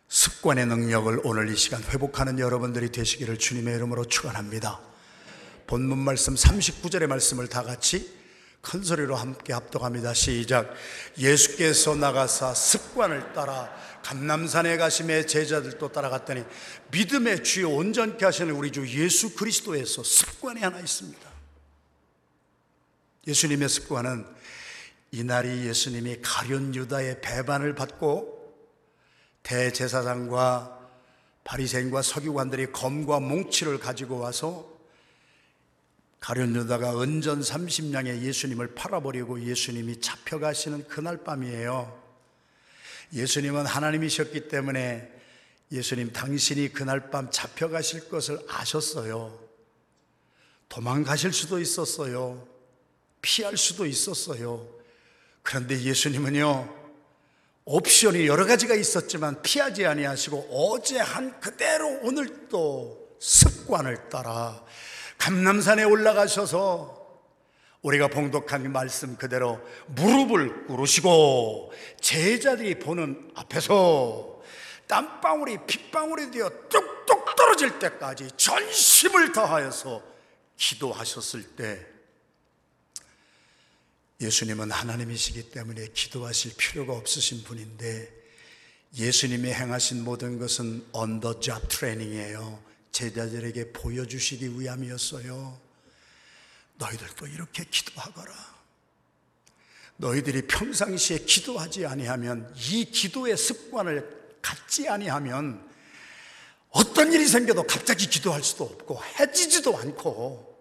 습관의 0.09 0.65
능력을 0.65 1.21
오늘 1.23 1.51
이 1.51 1.57
시간 1.59 1.83
회복하는 1.83 2.39
여러분들이 2.39 2.91
되시기를 2.91 3.39
주님의 3.39 3.75
이름으로 3.75 4.07
축원합니다. 4.07 4.81
본문 5.67 5.99
말씀 5.99 6.35
39절의 6.35 7.09
말씀을 7.09 7.49
다 7.49 7.63
같이 7.63 8.11
큰 8.63 8.83
소리로 8.83 9.17
함께 9.17 9.53
합독합니다. 9.53 10.15
시작. 10.15 10.73
예수께서 11.19 11.95
나가사 11.95 12.55
습관을 12.55 13.35
따라 13.35 13.71
감남산에 14.03 14.79
가심에 14.79 15.27
제자들도 15.27 15.93
따라갔더니 15.93 16.43
믿음의 16.91 17.45
주요 17.45 17.69
온전케 17.69 18.25
하시는 18.25 18.51
우리 18.55 18.73
주 18.73 18.89
예수 18.89 19.35
그리스도에서 19.35 20.05
습관이 20.05 20.63
하나 20.63 20.81
있습니다. 20.81 21.31
예수님의 23.27 23.69
습관은 23.69 24.35
이날이 25.15 25.69
예수님이 25.69 26.19
가룟 26.23 26.75
유다의 26.75 27.21
배반을 27.21 27.77
받고 27.77 28.35
대제사장과 29.45 30.81
바리새인과 31.45 32.03
서기관들이 32.03 32.73
검과 32.73 33.21
몽치를 33.21 33.79
가지고 33.79 34.19
와서 34.19 34.69
가룟 36.19 36.57
유다가 36.57 37.01
은전 37.01 37.43
30냥에 37.43 38.23
예수님을 38.23 38.75
팔아버리고 38.75 39.41
예수님이 39.41 40.01
잡혀가시는 40.01 40.89
그날 40.89 41.23
밤이에요. 41.23 42.03
예수님은 43.13 43.67
하나님이셨기 43.67 44.49
때문에 44.49 45.13
예수님 45.71 46.13
당신이 46.13 46.73
그날 46.73 47.11
밤 47.11 47.31
잡혀가실 47.31 48.09
것을 48.09 48.41
아셨어요. 48.49 49.39
도망가실 50.69 51.33
수도 51.33 51.61
있었어요. 51.61 52.49
피할 53.23 53.57
수도 53.57 53.87
있었어요. 53.87 54.75
그런데 55.45 55.79
예수님은요, 55.79 56.75
옵션이 57.67 58.27
여러 58.27 58.45
가지가 58.47 58.75
있었지만 58.75 59.41
피하지 59.43 59.87
아니하시고 59.87 60.49
어제 60.51 60.99
한 60.99 61.39
그대로 61.39 61.87
오늘도 62.03 63.17
습관을 63.21 64.09
따라 64.09 64.65
감남산에 65.19 65.85
올라가셔서 65.85 67.05
우리가 67.83 68.09
봉독한 68.09 68.71
말씀 68.73 69.17
그대로 69.17 69.61
무릎을 69.89 70.67
꿇으시고 70.67 71.73
제자들이 72.01 72.79
보는 72.79 73.31
앞에서 73.35 74.43
땀방울이 74.87 75.59
핏방울이 75.67 76.31
되어 76.31 76.51
뚝뚝 76.69 77.37
떨어질 77.37 77.79
때까지 77.79 78.31
전심을 78.37 79.33
다하여서 79.33 80.03
기도하셨을 80.57 81.43
때 81.57 81.94
예수님은 84.21 84.71
하나님이시기 84.71 85.51
때문에 85.51 85.89
기도하실 85.93 86.55
필요가 86.57 86.95
없으신 86.95 87.43
분인데 87.45 88.13
예수님이 88.97 89.53
행하신 89.53 90.05
모든 90.05 90.39
것은 90.39 90.87
언더 90.93 91.41
잡 91.41 91.69
트레이닝이에요. 91.69 92.63
제자들에게 92.93 93.73
보여주시기 93.73 94.61
위함이었어요. 94.61 95.61
너희들도 96.77 97.27
이렇게 97.27 97.65
기도하거라. 97.65 98.55
너희들이 99.97 100.47
평상시에 100.47 101.19
기도하지 101.19 101.87
아니하면 101.87 102.53
이 102.57 102.85
기도의 102.85 103.37
습관을 103.37 104.39
갖지 104.41 104.89
아니하면 104.89 105.69
어떤 106.71 107.13
일이 107.13 107.27
생겨도 107.27 107.65
갑자기 107.65 108.09
기도할 108.09 108.43
수도 108.43 108.65
없고 108.65 109.01
해지지도 109.19 109.77
않고 109.77 110.54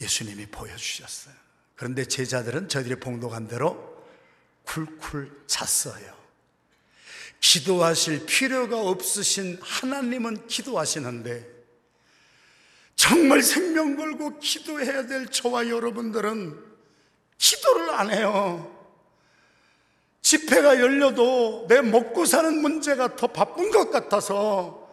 예수님이 0.00 0.46
보여주셨어요. 0.46 1.34
그런데 1.74 2.04
제자들은 2.04 2.68
저희들이 2.68 2.96
봉독한 2.96 3.48
대로 3.48 4.04
쿨쿨 4.64 5.44
잤어요. 5.46 6.16
기도하실 7.40 8.26
필요가 8.26 8.80
없으신 8.80 9.58
하나님은 9.62 10.48
기도하시는데 10.48 11.58
정말 12.96 13.42
생명 13.42 13.96
걸고 13.96 14.40
기도해야 14.40 15.06
될 15.06 15.28
저와 15.28 15.68
여러분들은 15.68 16.64
기도를 17.38 17.90
안 17.90 18.10
해요. 18.10 18.74
집회가 20.20 20.80
열려도 20.80 21.66
내 21.68 21.80
먹고 21.80 22.26
사는 22.26 22.60
문제가 22.60 23.14
더 23.14 23.28
바쁜 23.28 23.70
것 23.70 23.90
같아서 23.90 24.87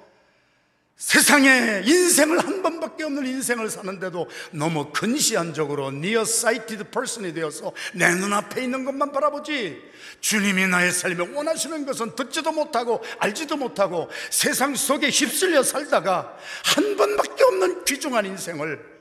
세상에 0.97 1.81
인생을 1.85 2.39
한 2.39 2.61
번밖에 2.61 3.03
없는 3.03 3.25
인생을 3.25 3.69
사는데도 3.69 4.29
너무 4.51 4.93
근시안적으로 4.93 5.89
nearsighted 5.89 6.85
person이 6.85 7.33
되어서 7.33 7.73
내 7.93 8.13
눈앞에 8.15 8.63
있는 8.63 8.85
것만 8.85 9.11
바라보지. 9.11 9.81
주님이 10.21 10.67
나의 10.67 10.93
삶에 10.93 11.35
원하시는 11.35 11.85
것은 11.85 12.15
듣지도 12.15 12.53
못하고 12.53 13.03
알지도 13.19 13.57
못하고 13.57 14.09
세상 14.29 14.73
속에 14.73 15.09
휩쓸려 15.09 15.63
살다가 15.63 16.37
한 16.63 16.95
번밖에 16.95 17.43
없는 17.43 17.83
귀중한 17.83 18.25
인생을 18.25 18.95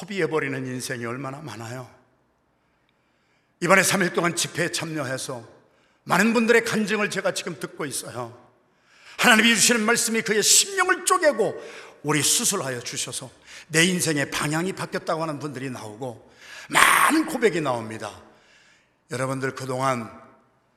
허비해버리는 0.00 0.66
인생이 0.66 1.04
얼마나 1.04 1.38
많아요. 1.38 1.88
이번에 3.60 3.82
3일 3.82 4.14
동안 4.14 4.34
집회에 4.34 4.70
참여해서 4.70 5.46
많은 6.04 6.32
분들의 6.32 6.64
간증을 6.64 7.10
제가 7.10 7.34
지금 7.34 7.60
듣고 7.60 7.84
있어요. 7.84 8.42
하나님이 9.18 9.54
주시는 9.54 9.82
말씀이 9.82 10.22
그의 10.22 10.42
심령을 10.42 10.93
쪼개고 11.04 11.60
우리 12.02 12.22
수술하여 12.22 12.80
주셔서 12.80 13.30
내 13.68 13.84
인생의 13.84 14.30
방향이 14.30 14.72
바뀌었다고 14.72 15.22
하는 15.22 15.38
분들이 15.38 15.70
나오고 15.70 16.30
많은 16.68 17.26
고백이 17.26 17.60
나옵니다. 17.60 18.22
여러분들 19.10 19.54
그동안 19.54 20.10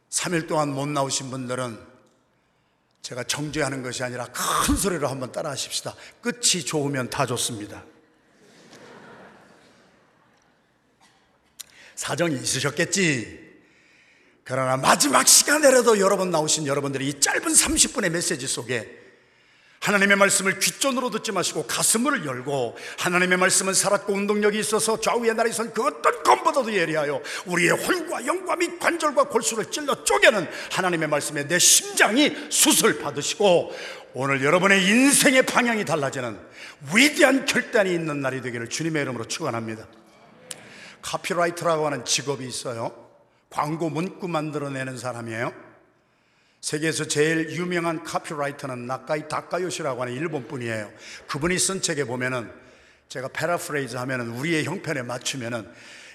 3일 0.10 0.48
동안 0.48 0.70
못 0.70 0.88
나오신 0.88 1.30
분들은 1.30 1.98
제가 3.02 3.24
정죄하는 3.24 3.84
것이 3.84 4.04
아니라 4.04 4.26
큰 4.26 4.76
소리로 4.76 5.08
한번 5.08 5.32
따라 5.32 5.52
하십시다. 5.52 5.96
끝이 6.22 6.63
좋으면 6.66 7.10
다 7.10 7.26
좋습니다. 7.26 7.84
사정이 11.96 12.36
있으셨겠지. 12.36 13.48
그러나 14.44 14.78
마지막 14.78 15.28
시간에라도 15.28 16.00
여러분 16.00 16.32
나오신 16.32 16.68
여러분들이 16.68 17.10
이 17.10 17.20
짧은 17.20 17.48
30분의 17.48 18.10
메시지 18.10 18.48
속에 18.48 19.07
하나님의 19.80 20.18
말씀을 20.18 20.60
귓전으로 20.60 21.10
듣지 21.12 21.32
마시고 21.32 21.68
가슴을 21.68 22.26
열고 22.26 22.78
하나님의 22.98 23.38
말씀은 23.38 23.74
살았고 23.74 24.12
운동력이 24.13 24.60
있어서 24.60 25.00
좌우의 25.00 25.34
나라에 25.36 25.52
선 25.52 25.72
그 25.74 25.86
어떤 25.86 26.24
검보다도 26.24 26.74
예리하여 26.74 27.22
우리의 27.46 27.72
홀과 27.72 28.26
영과 28.26 28.56
및 28.56 28.80
관절과 28.80 29.26
골수를 29.26 29.70
찔러 29.70 30.04
쪼개는 30.04 30.50
하나님의 30.72 31.08
말씀에 31.08 31.48
내 31.48 31.60
심장이 31.60 32.36
수술 32.50 33.00
받으시고 33.00 33.74
오늘 34.13 34.44
여러분의 34.44 34.84
인생의 34.88 35.44
방향이 35.46 35.86
달라지는 35.86 36.40
위대한 36.96 37.46
결단이 37.46 37.94
있는 37.94 38.22
날이 38.22 38.42
되기를 38.42 38.70
주님의 38.70 39.04
이름으로 39.04 39.26
축원합니다. 39.26 39.86
카피라이터라고 41.02 41.86
하는 41.86 42.04
직업이 42.04 42.46
있어요. 42.48 42.92
광고 43.50 43.90
문구 43.90 44.28
만들어내는 44.28 44.98
사람이에요. 44.98 45.66
세계에서 46.62 47.06
제일 47.06 47.52
유명한 47.52 48.04
카피라이터는 48.04 48.88
나카이 48.88 49.28
다카요시라고 49.28 50.02
하는 50.02 50.13
일본 50.13 50.48
분이에요. 50.48 50.91
그분이 51.28 51.58
쓴 51.60 51.82
책에 51.82 52.04
보면은 52.04 52.52
제가 53.10 53.30
paraphrase 53.30 53.96
하면은 53.96 54.30
우리의 54.32 54.65
형편에 54.65 55.02
맞추면은 55.04 55.70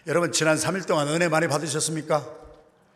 여러분 0.07 0.33
지난 0.33 0.57
3일 0.57 0.87
동안 0.87 1.09
은혜 1.09 1.29
많이 1.29 1.47
받으셨습니까? 1.49 2.43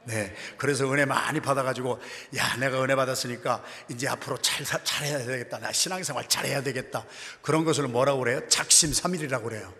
네. 0.04 0.34
그래서 0.56 0.90
은혜 0.92 1.04
많이 1.04 1.40
받아가지고 1.40 1.98
야 2.36 2.56
내가 2.58 2.82
은혜 2.82 2.94
받았으니까 2.94 3.64
이제 3.90 4.06
앞으로 4.06 4.38
잘 4.38 4.64
사- 4.64 4.82
잘해야 4.84 5.18
되겠다. 5.18 5.58
나 5.58 5.72
신앙생활 5.72 6.28
잘해야 6.28 6.62
되겠다. 6.62 7.04
그런 7.42 7.64
것을 7.64 7.88
뭐라고 7.88 8.20
그래요? 8.20 8.40
작심삼일이라고 8.48 9.48
그래요. 9.48 9.72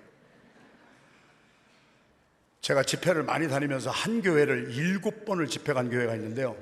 제가 2.61 2.83
집회를 2.83 3.23
많이 3.23 3.49
다니면서 3.49 3.91
한 3.91 4.23
교회를 4.23 4.73
일곱 4.73 5.25
번을 5.25 5.47
집회 5.47 5.73
간 5.73 5.91
교회가 5.91 6.17
있는데요. 6.17 6.57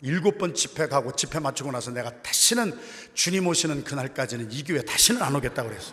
일곱 0.00 0.38
번 0.38 0.54
집회 0.54 0.86
가고 0.86 1.14
집회 1.16 1.40
마치고 1.40 1.72
나서 1.72 1.90
내가 1.90 2.22
다시는 2.22 2.78
주님 3.14 3.46
오시는 3.46 3.84
그날까지는 3.84 4.52
이 4.52 4.62
교회 4.62 4.82
다시는 4.82 5.20
안 5.22 5.34
오겠다고 5.34 5.68
그랬어. 5.68 5.92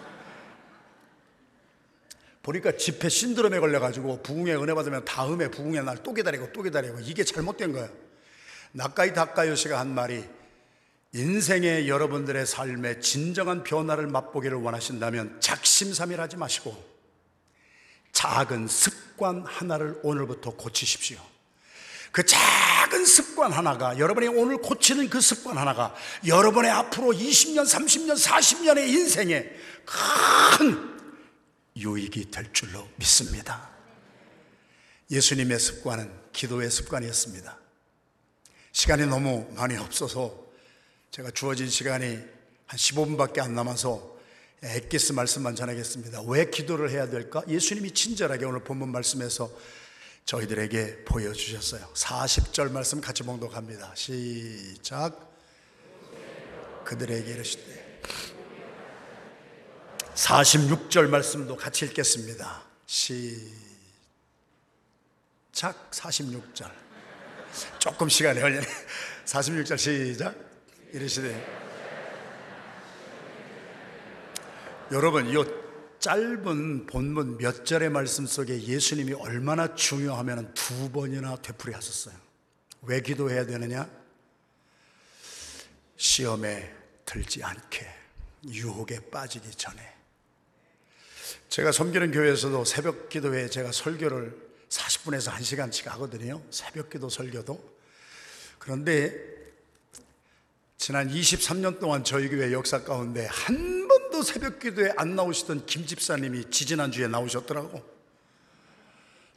보니까 2.44 2.78
집회 2.78 3.10
신드롬에 3.10 3.60
걸려가지고 3.60 4.22
부흥의 4.22 4.62
은혜 4.62 4.76
받으면 4.76 5.04
다음에 5.04 5.50
부흥의 5.50 5.84
날 5.84 6.04
또 6.04 6.14
기다리고 6.14 6.54
또 6.54 6.62
기다리고 6.62 7.00
이게 7.00 7.24
잘못된 7.24 7.74
거예요. 7.74 7.90
나까이 8.72 9.14
다까요 9.14 9.56
씨가 9.56 9.80
한 9.80 9.96
말이 9.96 10.24
인생의 11.14 11.90
여러분들의 11.90 12.46
삶에 12.46 13.00
진정한 13.00 13.64
변화를 13.64 14.06
맛보기를 14.08 14.58
원하신다면 14.58 15.40
작심삼일하지 15.40 16.38
마시고 16.38 16.78
작은 18.12 18.68
습관 18.68 19.44
하나를 19.46 20.00
오늘부터 20.04 20.52
고치십시오. 20.52 21.18
그 22.16 22.26
작은 22.26 23.04
습관 23.04 23.52
하나가 23.52 24.00
여러분이 24.00 24.30
오늘 24.30 24.56
고치는 24.56 25.10
그 25.10 25.20
습관 25.20 25.58
하나가 25.58 25.94
여러분의 26.26 26.72
앞으로 26.72 27.12
20년, 27.12 27.68
30년, 27.68 28.18
40년의 28.18 28.88
인생에 28.88 29.46
큰 29.84 30.98
유익이 31.76 32.32
될 32.32 32.54
줄로 32.54 32.88
믿습니다. 32.96 33.70
예수님의 35.12 35.60
습관은 35.60 36.10
기도의 36.32 36.72
습관이었습니다. 36.72 37.60
시간이 38.72 39.08
너무 39.08 39.52
많이 39.54 39.76
없어서 39.76 40.42
제가 41.12 41.32
주어진 41.32 41.68
시간이 41.68 42.16
한 42.16 42.80
15분밖에 42.80 43.40
안 43.40 43.56
남아서 43.56 44.16
엑기스 44.64 45.12
말씀만 45.12 45.58
전하겠습니다. 45.58 46.22
왜 46.28 46.50
기도를 46.50 46.92
해야 46.92 47.10
될까? 47.10 47.44
예수님이 47.50 47.92
친절하게 47.92 48.46
오늘 48.46 48.64
본문 48.64 48.94
말씀에서 48.94 49.52
저희들에게 50.26 51.06
보여주셨어요. 51.06 51.88
40절 51.94 52.72
말씀 52.72 53.00
같이 53.00 53.22
봉독합니다. 53.24 53.94
시작. 53.96 55.34
그들에게 56.84 57.32
이르시되 57.32 58.02
46절 60.16 61.10
말씀도 61.10 61.56
같이 61.56 61.86
읽겠습니다. 61.86 62.64
시작 62.88 63.52
46절. 65.92 66.72
조금 67.80 68.10
시간이 68.10 68.40
걸리네. 68.42 68.66
46절 69.26 69.78
시작. 69.78 70.36
이르시되 70.92 71.66
여러분, 74.92 75.28
이 75.28 75.36
짧은 76.06 76.86
본문 76.86 77.40
몇 77.40 77.66
절의 77.66 77.90
말씀 77.90 78.28
속에 78.28 78.62
예수님이 78.62 79.14
얼마나 79.14 79.74
중요하면 79.74 80.54
두 80.54 80.92
번이나 80.92 81.36
되풀이 81.38 81.74
하셨어요. 81.74 82.14
왜 82.84 83.02
기도해야 83.02 83.48
되느냐? 83.48 83.90
시험에 85.98 86.72
들지 87.06 87.44
않게, 87.44 87.88
유혹에 88.50 89.00
빠지기 89.10 89.50
전에. 89.50 89.82
제가 91.50 91.72
섬기는 91.72 92.12
교회에서도 92.12 92.66
새벽 92.66 93.10
기도회 93.10 93.50
제가 93.50 93.72
설교를 93.72 94.38
40분에서 94.70 95.32
1시간씩 95.32 95.86
하거든요. 95.86 96.40
새벽 96.52 96.92
기도 96.92 97.10
설교도. 97.10 97.78
그런데 98.60 99.12
지난 100.78 101.10
23년 101.10 101.80
동안 101.80 102.04
저희 102.04 102.30
교회 102.30 102.54
역사 102.54 102.84
가운데 102.84 103.26
한 103.26 103.85
새벽 104.26 104.60
기도에 104.60 104.92
안 104.98 105.16
나오시던 105.16 105.66
김 105.68 105.86
집사님이 105.86 106.50
지지난주에 106.50 107.08
나오셨더라고. 107.08 107.82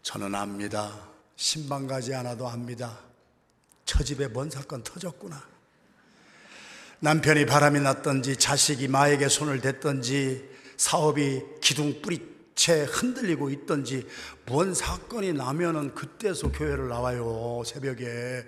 저는 0.02 0.34
압니다. 0.34 1.08
신방 1.36 1.86
가지 1.86 2.14
않아도 2.14 2.48
압니다. 2.48 2.98
저 3.84 4.02
집에 4.02 4.26
뭔 4.26 4.50
사건 4.50 4.82
터졌구나. 4.82 5.40
남편이 7.00 7.46
바람이 7.46 7.80
났던지 7.80 8.36
자식이 8.36 8.88
마에게 8.88 9.28
손을 9.28 9.60
댔던지 9.60 10.48
사업이 10.76 11.42
기둥 11.60 12.02
뿌리채 12.02 12.84
흔들리고 12.84 13.50
있던지 13.50 14.06
뭔 14.46 14.74
사건이 14.74 15.32
나면은 15.32 15.94
그때서 15.94 16.50
교회를 16.50 16.88
나와요 16.88 17.62
새벽에 17.64 18.44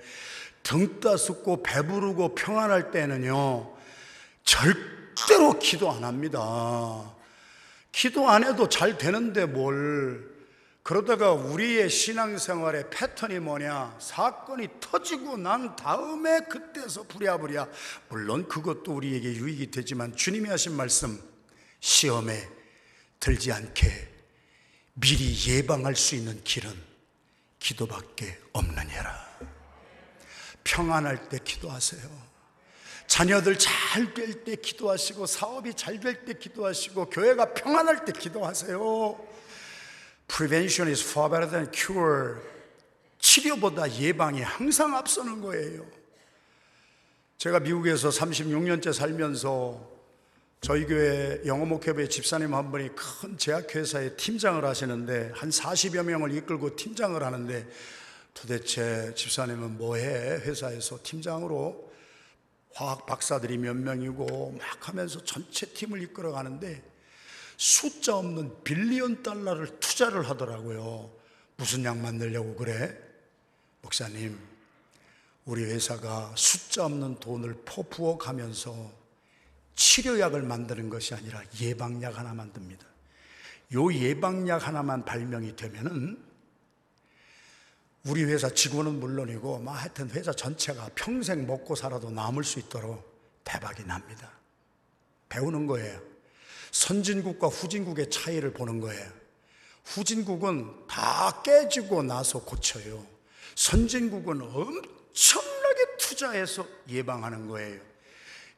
등 0.64 0.98
따숩고 0.98 1.62
배부르고 1.62 2.34
평안할 2.34 2.90
때는요 2.90 3.72
절대로 5.26 5.58
기도 5.58 5.90
안 5.90 6.04
합니다 6.04 7.14
기도 7.92 8.28
안 8.28 8.44
해도 8.44 8.68
잘 8.68 8.96
되는데 8.96 9.46
뭘 9.46 10.28
그러다가 10.82 11.32
우리의 11.32 11.90
신앙생활의 11.90 12.90
패턴이 12.90 13.38
뭐냐 13.40 13.96
사건이 13.98 14.68
터지고 14.80 15.36
난 15.36 15.76
다음에 15.76 16.40
그때서 16.40 17.02
부랴부랴 17.04 17.68
물론 18.08 18.48
그것도 18.48 18.94
우리에게 18.94 19.34
유익이 19.34 19.70
되지만 19.70 20.16
주님이 20.16 20.48
하신 20.48 20.74
말씀 20.74 21.22
시험에 21.80 22.48
들지 23.18 23.52
않게 23.52 24.08
미리 24.94 25.36
예방할 25.48 25.94
수 25.94 26.14
있는 26.14 26.42
길은 26.44 26.70
기도밖에 27.58 28.38
없느니라. 28.52 29.30
평안할 30.64 31.28
때 31.28 31.38
기도하세요. 31.42 32.29
자녀들 33.10 33.58
잘 33.58 34.14
될 34.14 34.44
때 34.44 34.54
기도하시고 34.54 35.26
사업이 35.26 35.74
잘 35.74 35.98
될 35.98 36.24
때 36.24 36.32
기도하시고 36.32 37.10
교회가 37.10 37.54
평안할 37.54 38.04
때 38.04 38.12
기도하세요. 38.12 38.78
Prevention 40.28 40.88
is 40.88 41.02
far 41.04 41.28
better 41.28 41.50
than 41.50 41.68
cure. 41.74 42.36
치료보다 43.18 43.90
예방이 43.98 44.42
항상 44.42 44.94
앞서는 44.94 45.40
거예요. 45.40 45.84
제가 47.36 47.58
미국에서 47.58 48.10
36년째 48.10 48.92
살면서 48.92 49.90
저희 50.60 50.86
교회 50.86 51.40
영어 51.46 51.64
목회부의 51.64 52.08
집사님 52.08 52.54
한 52.54 52.70
분이 52.70 52.90
큰 52.94 53.36
제약회사의 53.36 54.16
팀장을 54.18 54.64
하시는데 54.64 55.32
한 55.34 55.50
40여 55.50 56.04
명을 56.04 56.32
이끌고 56.36 56.76
팀장을 56.76 57.20
하는데 57.20 57.66
도대체 58.34 59.12
집사님은 59.16 59.78
뭐해? 59.78 60.42
회사에서 60.44 61.00
팀장으로 61.02 61.89
화학 62.74 63.06
박사들이 63.06 63.58
몇 63.58 63.76
명이고 63.76 64.56
막 64.58 64.88
하면서 64.88 65.22
전체 65.24 65.66
팀을 65.66 66.02
이끌어 66.02 66.32
가는데 66.32 66.82
숫자 67.56 68.16
없는 68.16 68.62
빌리언 68.64 69.22
달러를 69.22 69.80
투자를 69.80 70.28
하더라고요. 70.28 71.10
무슨 71.56 71.84
약 71.84 71.98
만들려고 71.98 72.54
그래? 72.54 72.96
목사님, 73.82 74.38
우리 75.44 75.64
회사가 75.64 76.32
숫자 76.36 76.86
없는 76.86 77.20
돈을 77.20 77.62
퍼부어 77.64 78.16
가면서 78.16 78.92
치료약을 79.74 80.42
만드는 80.42 80.88
것이 80.88 81.14
아니라 81.14 81.42
예방약 81.60 82.18
하나 82.18 82.32
만듭니다. 82.32 82.86
요 83.74 83.92
예방약 83.92 84.66
하나만 84.66 85.04
발명이 85.04 85.56
되면은 85.56 86.29
우리 88.06 88.24
회사 88.24 88.48
직원은 88.48 88.98
물론이고 88.98 89.58
뭐 89.58 89.74
하여튼 89.74 90.08
회사 90.10 90.32
전체가 90.32 90.90
평생 90.94 91.46
먹고 91.46 91.74
살아도 91.74 92.10
남을 92.10 92.44
수 92.44 92.58
있도록 92.58 93.10
대박이 93.44 93.84
납니다. 93.84 94.30
배우는 95.28 95.66
거예요. 95.66 96.00
선진국과 96.72 97.48
후진국의 97.48 98.10
차이를 98.10 98.52
보는 98.52 98.80
거예요. 98.80 99.06
후진국은 99.84 100.86
다 100.88 101.42
깨지고 101.42 102.02
나서 102.02 102.42
고쳐요. 102.42 103.04
선진국은 103.54 104.40
엄청나게 104.42 105.96
투자해서 105.98 106.66
예방하는 106.88 107.48
거예요. 107.48 107.80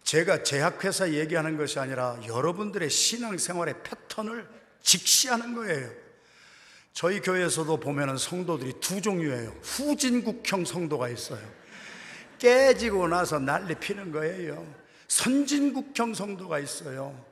제가 0.04 0.42
제약회사 0.42 1.12
얘기하는 1.12 1.56
것이 1.56 1.78
아니라 1.78 2.18
여러분들의 2.26 2.90
신앙생활의 2.90 3.82
패턴을 3.82 4.48
직시하는 4.82 5.54
거예요. 5.54 5.90
저희 6.92 7.20
교회에서도 7.20 7.78
보면은 7.78 8.16
성도들이 8.16 8.74
두 8.80 9.00
종류예요. 9.00 9.50
후진국형 9.62 10.64
성도가 10.64 11.08
있어요. 11.08 11.40
깨지고 12.38 13.08
나서 13.08 13.38
난리 13.38 13.74
피는 13.74 14.12
거예요. 14.12 14.66
선진국형 15.08 16.14
성도가 16.14 16.58
있어요. 16.58 17.24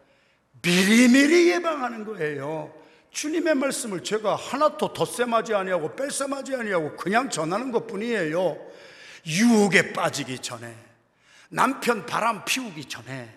미리미리 0.63 1.51
예방하는 1.51 2.05
거예요. 2.05 2.73
주님의 3.11 3.55
말씀을 3.57 4.05
제가 4.05 4.37
하나도 4.37 4.93
덧셈하지 4.93 5.55
아니하고 5.55 5.97
뺄셈하지 5.97 6.55
아니하고 6.55 6.97
그냥 6.97 7.29
전하는 7.29 7.73
것뿐이에요. 7.73 8.57
유혹에 9.27 9.93
빠지기 9.93 10.39
전에 10.39 10.75
남편 11.49 12.07
바람 12.07 12.45
피우기 12.45 12.85
전에 12.85 13.35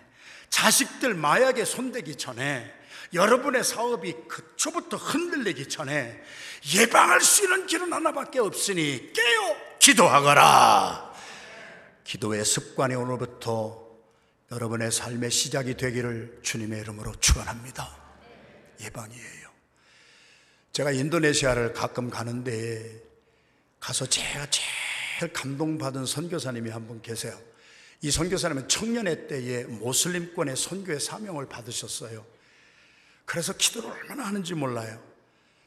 자식들 0.48 1.14
마약에 1.14 1.64
손대기 1.64 2.16
전에 2.16 2.72
여러분의 3.14 3.62
사업이 3.62 4.12
그초부터 4.28 4.96
흔들리기 4.96 5.68
전에 5.68 6.20
예방할 6.74 7.20
수 7.20 7.44
있는 7.44 7.66
길은 7.66 7.92
하나밖에 7.92 8.40
없으니 8.40 9.12
깨어 9.12 9.56
기도하거라. 9.78 11.14
기도의 12.02 12.44
습관이 12.44 12.94
오늘부터 12.96 13.84
여러분의 14.50 14.90
삶의 14.90 15.30
시작이 15.30 15.76
되기를 15.76 16.40
주님의 16.42 16.80
이름으로 16.80 17.14
축원합니다. 17.20 17.96
예방이에요. 18.80 19.48
제가 20.72 20.90
인도네시아를 20.90 21.72
가끔 21.72 22.10
가는데 22.10 23.00
가서 23.78 24.06
제가 24.06 24.46
제일 24.50 25.32
감동받은 25.32 26.04
선교사님이 26.06 26.70
한 26.70 26.86
분 26.86 27.00
계세요. 27.00 27.38
이 28.02 28.10
선교사님은 28.10 28.68
청년회 28.68 29.28
때에 29.28 29.64
모슬림권의 29.64 30.56
선교의 30.56 31.00
사명을 31.00 31.48
받으셨어요. 31.48 32.33
그래서 33.24 33.52
기도를 33.52 33.90
얼마나 33.90 34.24
하는지 34.24 34.54
몰라요. 34.54 35.02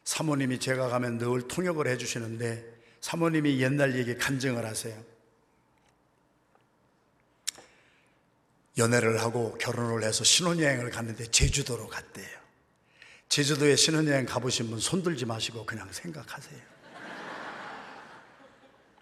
사모님이 0.04 0.60
제가 0.60 0.90
가면 0.90 1.18
늘 1.18 1.48
통역을 1.48 1.88
해주시는데 1.88 2.78
사모님이 3.02 3.62
옛날 3.62 3.98
얘기 3.98 4.16
간증을 4.16 4.66
하세요. 4.66 4.98
연애를 8.78 9.22
하고 9.22 9.58
결혼을 9.58 10.04
해서 10.04 10.24
신혼여행을 10.24 10.92
갔는데 10.92 11.32
제주도로 11.32 11.88
갔대요. 11.88 12.38
제주도에 13.28 13.76
신혼여행 13.76 14.26
가보신 14.26 14.70
분 14.70 14.80
손들지 14.80 15.26
마시고 15.26 15.66
그냥 15.66 15.92
생각하세요. 15.92 16.78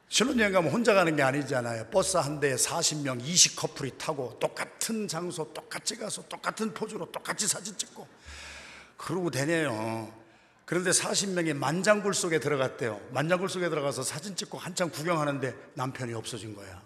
신혼여행 0.07 0.53
가면 0.53 0.71
혼자 0.71 0.93
가는 0.93 1.13
게 1.15 1.21
아니잖아요. 1.21 1.89
버스 1.89 2.15
한 2.15 2.39
대에 2.39 2.55
40명, 2.55 3.21
20커플이 3.21 3.97
타고 3.97 4.37
똑같은 4.39 5.07
장소, 5.07 5.51
똑같이 5.53 5.97
가서 5.97 6.25
똑같은 6.29 6.73
포즈로 6.73 7.11
똑같이 7.11 7.47
사진 7.47 7.77
찍고 7.77 8.07
그러고 8.97 9.29
다녀요. 9.29 10.13
그런데 10.65 10.89
40명이 10.89 11.53
만장굴 11.53 12.13
속에 12.13 12.39
들어갔대요. 12.39 12.99
만장굴 13.11 13.49
속에 13.49 13.69
들어가서 13.69 14.03
사진 14.03 14.35
찍고 14.35 14.57
한참 14.57 14.89
구경하는데 14.89 15.53
남편이 15.75 16.13
없어진 16.13 16.55
거야. 16.55 16.81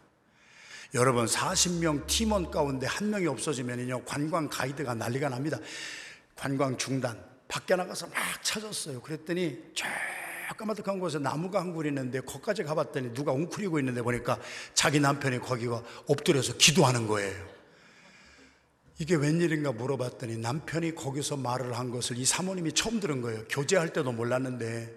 여러분 0.93 1.25
40명 1.25 2.07
팀원 2.07 2.49
가운데 2.51 2.87
한 2.87 3.09
명이 3.09 3.27
없어지면요 3.27 4.03
관광 4.03 4.49
가이드가 4.49 4.95
난리가 4.95 5.29
납니다. 5.29 5.57
관광 6.35 6.77
중단. 6.77 7.23
밖에 7.47 7.75
나가서 7.75 8.07
막 8.07 8.43
찾았어요. 8.43 9.01
그랬더니 9.01 9.57
저 9.73 9.87
까마득한 10.57 10.99
곳에 10.99 11.19
나무가 11.19 11.61
한 11.61 11.73
그루 11.73 11.87
있는데 11.87 12.19
거기까지 12.19 12.63
가봤더니 12.63 13.13
누가 13.13 13.31
웅크리고 13.31 13.79
있는데 13.79 14.01
보니까 14.01 14.37
자기 14.73 14.99
남편이 14.99 15.39
거기가 15.39 15.81
엎드려서 16.07 16.57
기도하는 16.57 17.07
거예요. 17.07 17.58
이게 19.01 19.15
웬일인가 19.15 19.71
물어봤더니 19.71 20.37
남편이 20.37 20.93
거기서 20.93 21.37
말을 21.37 21.77
한 21.79 21.89
것을 21.89 22.17
이 22.17 22.25
사모님이 22.25 22.73
처음 22.73 22.99
들은 22.99 23.21
거예요. 23.21 23.45
교제할 23.47 23.93
때도 23.93 24.11
몰랐는데 24.11 24.93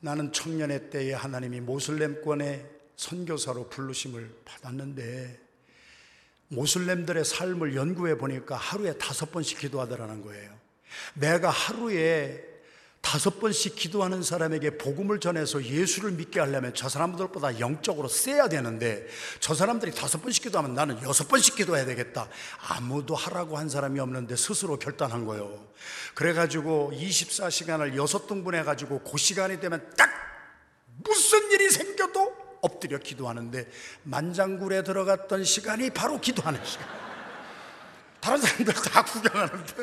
나는 0.00 0.32
청년의 0.32 0.90
때에 0.90 1.12
하나님이 1.12 1.60
모슬렘권의 1.60 2.68
선교사로 2.96 3.68
부르심을 3.70 4.28
받았는데 4.44 5.40
모슬렘들의 6.48 7.24
삶을 7.24 7.76
연구해 7.76 8.18
보니까 8.18 8.56
하루에 8.56 8.98
다섯 8.98 9.30
번씩 9.30 9.58
기도하더라는 9.58 10.20
거예요. 10.22 10.52
내가 11.14 11.48
하루에 11.48 12.53
다섯 13.04 13.38
번씩 13.38 13.76
기도하는 13.76 14.22
사람에게 14.22 14.78
복음을 14.78 15.20
전해서 15.20 15.62
예수를 15.62 16.12
믿게 16.12 16.40
하려면 16.40 16.72
저 16.74 16.88
사람들보다 16.88 17.60
영적으로 17.60 18.08
세야 18.08 18.48
되는데 18.48 19.06
저 19.40 19.54
사람들이 19.54 19.92
다섯 19.92 20.22
번씩 20.22 20.44
기도하면 20.44 20.74
나는 20.74 21.00
여섯 21.02 21.28
번씩 21.28 21.54
기도해야 21.54 21.84
되겠다. 21.84 22.28
아무도 22.66 23.14
하라고 23.14 23.58
한 23.58 23.68
사람이 23.68 24.00
없는데 24.00 24.36
스스로 24.36 24.78
결단한 24.78 25.26
거예요. 25.26 25.68
그래가지고 26.14 26.92
24시간을 26.94 27.94
여섯 27.94 28.26
등분 28.26 28.54
해가지고 28.54 29.00
그 29.00 29.18
시간이 29.18 29.60
되면 29.60 29.86
딱 29.98 30.10
무슨 31.04 31.50
일이 31.52 31.68
생겨도 31.68 32.34
엎드려 32.62 32.98
기도하는데 32.98 33.70
만장굴에 34.04 34.82
들어갔던 34.82 35.44
시간이 35.44 35.90
바로 35.90 36.18
기도하는 36.18 36.58
시간. 36.64 37.03
다른 38.24 38.40
사람들 38.40 38.72
다 38.72 39.04
구경하는데 39.04 39.82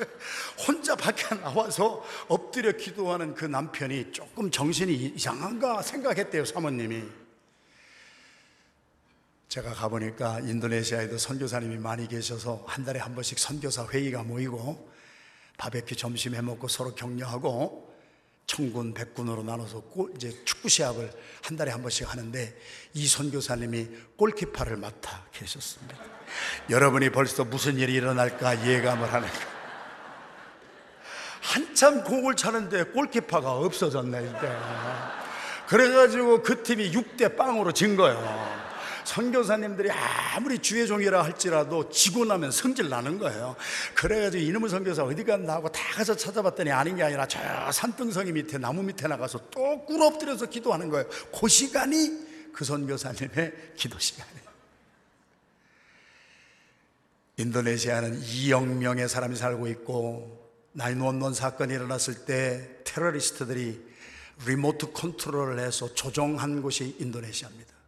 혼자 0.66 0.96
밖에 0.96 1.36
나와서 1.36 2.04
엎드려 2.28 2.72
기도하는 2.72 3.36
그 3.36 3.46
남편이 3.46 4.12
조금 4.14 4.50
정신이 4.50 5.14
이상한가 5.16 5.84
생각했대요, 5.84 6.44
사모님이. 6.46 7.04
제가 9.48 9.74
가보니까 9.74 10.40
인도네시아에도 10.40 11.20
선교사님이 11.20 11.78
많이 11.78 12.08
계셔서 12.08 12.64
한 12.66 12.84
달에 12.84 13.00
한 13.00 13.14
번씩 13.14 13.38
선교사 13.38 13.86
회의가 13.86 14.24
모이고 14.24 14.92
바베큐 15.60 15.96
점심 15.96 16.34
해 16.34 16.42
먹고 16.42 16.68
서로 16.68 16.96
격려하고 16.96 17.91
청군, 18.52 18.94
백군으로 18.94 19.44
나눠서 19.44 19.80
골, 19.80 20.12
이제 20.14 20.36
축구 20.44 20.68
시합을 20.68 21.10
한 21.42 21.56
달에 21.56 21.72
한 21.72 21.82
번씩 21.82 22.12
하는데 22.12 22.54
이 22.94 23.08
선교사님이 23.08 23.88
골키퍼를 24.18 24.76
맡아 24.76 25.24
계셨습니다. 25.32 25.98
여러분이 26.70 27.12
벌써 27.12 27.46
무슨 27.46 27.78
일이 27.78 27.94
일어날까 27.94 28.68
예감을 28.68 29.10
거. 29.10 29.28
한참 31.42 32.04
공을 32.04 32.36
차는데 32.36 32.84
골키퍼가 32.86 33.54
없어졌네 33.54 34.22
이때. 34.22 34.58
그래가지고 35.68 36.44
그 36.44 36.62
팀이 36.62 36.92
6대 36.92 37.38
빵으로 37.38 37.72
진 37.72 37.96
거예요. 37.96 38.71
선교사님들이 39.04 39.90
아무리 39.92 40.60
주의 40.60 40.88
종이라 40.88 41.24
할지라도 41.24 41.90
지고 41.90 42.26
나면 42.26 42.52
성질 42.52 42.90
나는 42.90 43.18
거예요. 43.20 43.56
그래가지고 43.96 44.44
이놈의 44.44 44.70
선교사 44.70 45.04
어디 45.04 45.24
갔나 45.24 45.54
하고 45.54 45.70
다 45.72 45.82
가서 45.96 46.16
찾아봤더니 46.16 46.72
아닌 46.72 46.96
게 46.96 47.04
아니라 47.04 47.28
저 47.28 47.40
산등성이 47.72 48.32
밑에 48.32 48.58
나무 48.58 48.84
밑에 48.84 49.08
나가서 49.08 49.50
또 49.50 49.86
꿇어 49.86 50.08
엎드려서 50.08 50.48
기도하는 50.48 50.90
거예요. 50.90 51.08
그 51.38 51.48
시간이 51.48 52.52
그 52.54 52.66
선교사님의 52.66 53.74
기도 53.76 53.98
시간이에요. 54.00 54.52
인도네시아는 57.38 58.22
2억 58.22 58.66
명의 58.66 59.10
사람이 59.10 59.36
살고 59.36 59.68
있고 59.68 60.52
나인원원 60.74 61.34
사건이 61.34 61.74
일어났을 61.74 62.26
때 62.26 62.70
테러리스트들이 62.84 63.92
리모트 64.46 64.92
컨트롤을 64.94 65.60
해서 65.60 65.94
조종한 65.94 66.62
곳이 66.62 66.96
인도네시아입니다. 67.00 67.81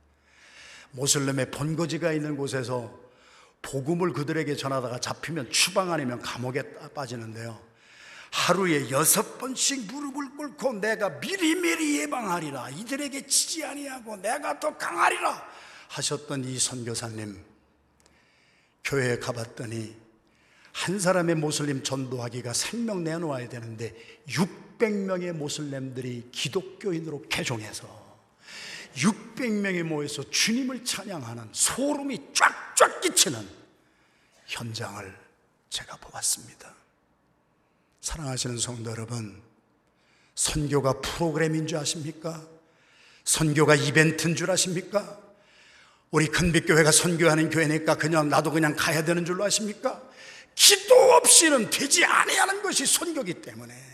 모슬렘의 0.94 1.52
본거지가 1.52 2.14
있는 2.14 2.38
곳에서 2.38 3.00
복음을 3.62 4.14
그들에게 4.14 4.56
전하다가 4.56 5.00
잡히면 5.00 5.52
추방 5.52 5.92
아니면 5.92 6.22
감옥에 6.22 6.62
빠지는데요. 6.94 7.60
하루에 8.32 8.90
여섯 8.90 9.38
번씩 9.38 9.92
무릎을 9.92 10.36
꿇고 10.36 10.74
내가 10.74 11.10
미리미리 11.10 12.00
예방하리라 12.00 12.72
이들에게 12.72 13.28
치지 13.28 13.64
아니하고 13.64 14.18
내가 14.18 14.60
더 14.60 14.76
강하리라 14.76 15.48
하셨던 15.90 16.44
이 16.46 16.58
선교사님 16.58 17.44
교회에 18.84 19.20
가봤더니 19.20 19.96
한 20.72 21.00
사람의 21.00 21.36
모슬림 21.36 21.84
전도하기가 21.84 22.54
생명 22.54 23.04
내놓아야 23.04 23.48
되는데 23.48 23.96
600명의 24.28 25.32
모슬렘들이 25.32 26.30
기독교인으로 26.32 27.26
개종해서 27.30 28.03
600명이 28.96 29.84
모여서 29.84 30.24
주님을 30.30 30.86
찬양하는 30.86 31.50
소름이 31.52 32.34
쫙쫙 32.34 33.02
끼치는 33.02 33.48
현장을 34.48 35.18
제가 35.70 35.98
보았습니다. 35.98 36.74
사랑하시는 38.02 38.58
성도 38.58 38.92
여러분, 38.92 39.42
선교가 40.36 41.02
프로그램인 41.02 41.68
줄 41.68 41.78
아십니까? 41.78 42.46
선교가 43.24 43.76
이벤트인 43.76 44.36
줄 44.36 44.52
아십니까? 44.52 45.20
우리 46.12 46.28
큰빛교회가 46.28 46.92
선교하는 46.92 47.50
교회니까 47.50 47.96
그냥 47.96 48.30
나도 48.30 48.52
그냥 48.52 48.76
가야 48.76 49.04
되는 49.04 49.26
줄로 49.26 49.44
아십니까? 49.44 50.02
기도 50.54 50.94
없이는 51.14 51.70
되지 51.70 52.06
아니하는 52.06 52.62
것이 52.62 52.86
선교기 52.86 53.42
때문에 53.42 53.93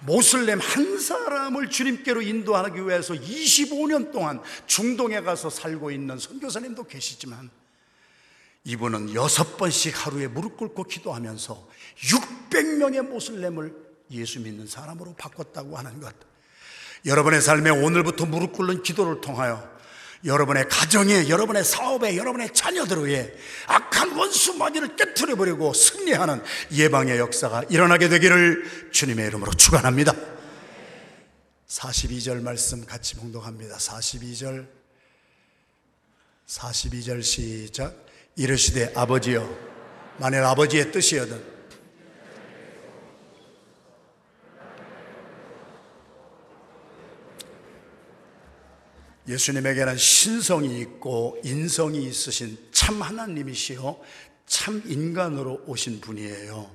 모슬렘 0.00 0.60
한 0.60 0.98
사람을 0.98 1.70
주님께로 1.70 2.22
인도하기 2.22 2.86
위해서 2.86 3.14
25년 3.14 4.12
동안 4.12 4.40
중동에 4.66 5.20
가서 5.20 5.50
살고 5.50 5.90
있는 5.90 6.18
선교사님도 6.18 6.84
계시지만 6.84 7.50
이분은 8.64 9.14
여섯 9.14 9.56
번씩 9.56 10.06
하루에 10.06 10.26
무릎 10.26 10.56
꿇고 10.56 10.84
기도하면서 10.84 11.68
600명의 11.98 13.02
모슬렘을 13.02 13.74
예수 14.10 14.40
믿는 14.40 14.66
사람으로 14.66 15.14
바꿨다고 15.14 15.76
하는 15.76 16.00
것. 16.00 16.14
여러분의 17.04 17.40
삶에 17.40 17.70
오늘부터 17.70 18.26
무릎 18.26 18.52
꿇는 18.52 18.82
기도를 18.82 19.20
통하여 19.20 19.75
여러분의 20.26 20.68
가정에, 20.68 21.28
여러분의 21.28 21.64
사업에, 21.64 22.16
여러분의 22.16 22.52
자녀들 22.52 23.06
위해 23.06 23.32
악한 23.68 24.16
원수 24.16 24.54
마귀를 24.54 24.96
깨뜨려 24.96 25.36
버리고 25.36 25.72
승리하는 25.72 26.42
예방의 26.72 27.18
역사가 27.18 27.64
일어나게 27.70 28.08
되기를 28.08 28.90
주님의 28.92 29.26
이름으로 29.28 29.52
축원합니다. 29.52 30.12
42절 31.68 32.42
말씀 32.42 32.84
같이 32.84 33.14
봉독합니다. 33.16 33.76
42절 33.76 34.66
42절 36.46 37.22
시작 37.22 38.06
이르시되 38.36 38.92
아버지여 38.94 39.48
만일 40.18 40.44
아버지의 40.44 40.92
뜻이여든 40.92 41.55
예수님에게는 49.28 49.96
신성이 49.96 50.80
있고 50.80 51.40
인성이 51.44 52.06
있으신 52.06 52.58
참 52.70 53.02
하나님이시요 53.02 54.00
참 54.46 54.82
인간으로 54.86 55.64
오신 55.66 56.00
분이에요. 56.00 56.74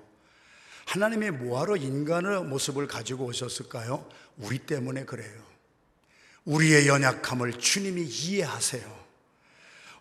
하나님이 0.85 1.31
뭐하러 1.31 1.77
인간의 1.77 2.43
모습을 2.43 2.87
가지고 2.87 3.25
오셨을까요? 3.25 4.05
우리 4.37 4.59
때문에 4.59 5.05
그래요. 5.05 5.41
우리의 6.43 6.87
연약함을 6.87 7.53
주님이 7.53 8.03
이해하세요. 8.03 9.01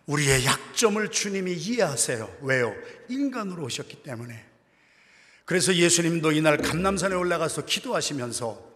우리의 0.07 0.45
약점을 0.45 1.07
주님이 1.09 1.53
이해하세요. 1.53 2.39
왜요? 2.41 2.75
인간으로 3.07 3.63
오셨기 3.63 4.03
때문에. 4.03 4.43
그래서 5.45 5.73
예수님도 5.73 6.31
이날 6.31 6.57
감남산에 6.57 7.15
올라가서 7.15 7.65
기도하시면서 7.65 8.71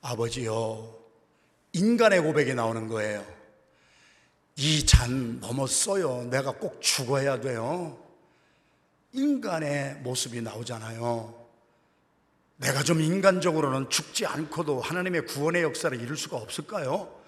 아버지요, 0.00 1.01
인간의 1.72 2.20
고백이 2.20 2.54
나오는 2.54 2.88
거예요. 2.88 3.24
이 4.56 4.84
잔 4.84 5.40
넘었어요. 5.40 6.24
내가 6.30 6.52
꼭 6.52 6.80
죽어야 6.82 7.40
돼요. 7.40 7.98
인간의 9.12 9.96
모습이 10.02 10.42
나오잖아요. 10.42 11.40
내가 12.56 12.82
좀 12.82 13.00
인간적으로는 13.00 13.88
죽지 13.90 14.26
않고도 14.26 14.80
하나님의 14.80 15.26
구원의 15.26 15.62
역사를 15.62 15.98
이룰 16.00 16.16
수가 16.16 16.36
없을까요? 16.36 17.21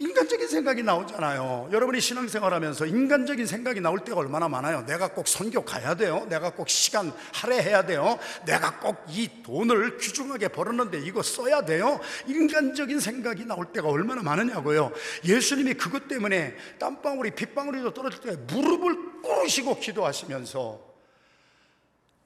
인간적인 0.00 0.48
생각이 0.48 0.82
나오잖아요. 0.82 1.68
여러분이 1.72 2.00
신앙생활 2.00 2.54
하면서 2.54 2.86
인간적인 2.86 3.44
생각이 3.44 3.82
나올 3.82 4.00
때가 4.00 4.18
얼마나 4.18 4.48
많아요. 4.48 4.84
내가 4.86 5.08
꼭 5.08 5.28
선교 5.28 5.62
가야 5.62 5.94
돼요. 5.94 6.26
내가 6.30 6.50
꼭 6.50 6.70
시간 6.70 7.12
할애해야 7.34 7.84
돼요. 7.84 8.18
내가 8.46 8.78
꼭 8.80 8.96
이 9.10 9.28
돈을 9.42 9.98
귀중하게 9.98 10.48
벌었는데 10.48 11.00
이거 11.00 11.22
써야 11.22 11.64
돼요. 11.64 12.00
인간적인 12.26 13.00
생각이 13.00 13.44
나올 13.44 13.72
때가 13.72 13.88
얼마나 13.88 14.22
많으냐고요. 14.22 14.92
예수님이 15.24 15.74
그것 15.74 16.08
때문에 16.08 16.56
땀방울이 16.78 17.32
빗방울이도 17.32 17.92
떨어질 17.92 18.20
때 18.20 18.36
무릎을 18.54 19.20
꿇으시고 19.22 19.80
기도하시면서 19.80 20.80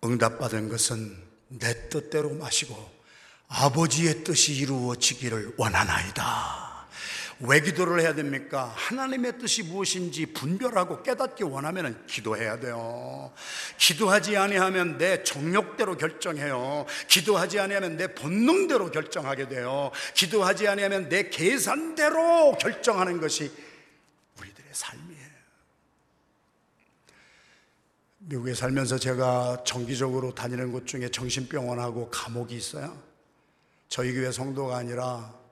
응답받은 0.05 0.69
것은 0.69 1.17
내 1.49 1.89
뜻대로 1.89 2.31
마시고 2.31 2.77
아버지의 3.49 4.25
뜻이 4.25 4.55
이루어지기를 4.55 5.55
원하나이다. 5.57 6.74
왜 7.41 7.61
기도를 7.61 8.01
해야 8.01 8.15
됩니까? 8.15 8.73
하나님의 8.77 9.39
뜻이 9.39 9.63
무엇인지 9.65 10.27
분별하고 10.27 11.03
깨닫기 11.03 11.45
원하면 11.45 12.07
기도해야 12.07 12.61
돼요. 12.61 13.33
기도하지 13.79 14.37
아니하면 14.37 14.99
내 14.99 15.23
정욕대로 15.23 15.97
결정해요. 15.97 16.87
기도하지 17.09 17.59
아니하면 17.59 17.97
내 17.97 18.15
본능대로 18.15 18.91
결정하게 18.91 19.49
돼요. 19.49 19.91
기도하지 20.15 20.69
아니하면 20.69 21.09
내 21.09 21.29
계산대로 21.29 22.57
결정하는 22.59 23.21
것이 23.21 23.51
우리들의 24.39 24.71
삶이에요. 24.73 25.25
미국에 28.19 28.55
살면서 28.55 28.99
제가 28.99 29.65
정기적으로 29.65 30.35
다니는 30.35 30.73
곳 30.73 30.87
중에 30.87 31.09
정신병원하고 31.09 32.11
감옥이 32.11 32.55
있어요. 32.57 32.97
저희 33.89 34.15
교회 34.15 34.33
성도가 34.33 34.77
아니라 34.77 35.44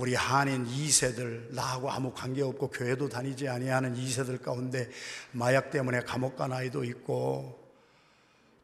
우리 0.00 0.14
한인 0.14 0.66
2세들 0.66 1.52
나하고 1.52 1.90
아무 1.90 2.10
관계없고 2.14 2.70
교회도 2.70 3.10
다니지 3.10 3.48
아니하는 3.48 3.94
2세들 3.94 4.40
가운데 4.40 4.88
마약 5.30 5.70
때문에 5.70 6.00
감옥 6.04 6.36
간 6.36 6.54
아이도 6.54 6.84
있고 6.84 7.70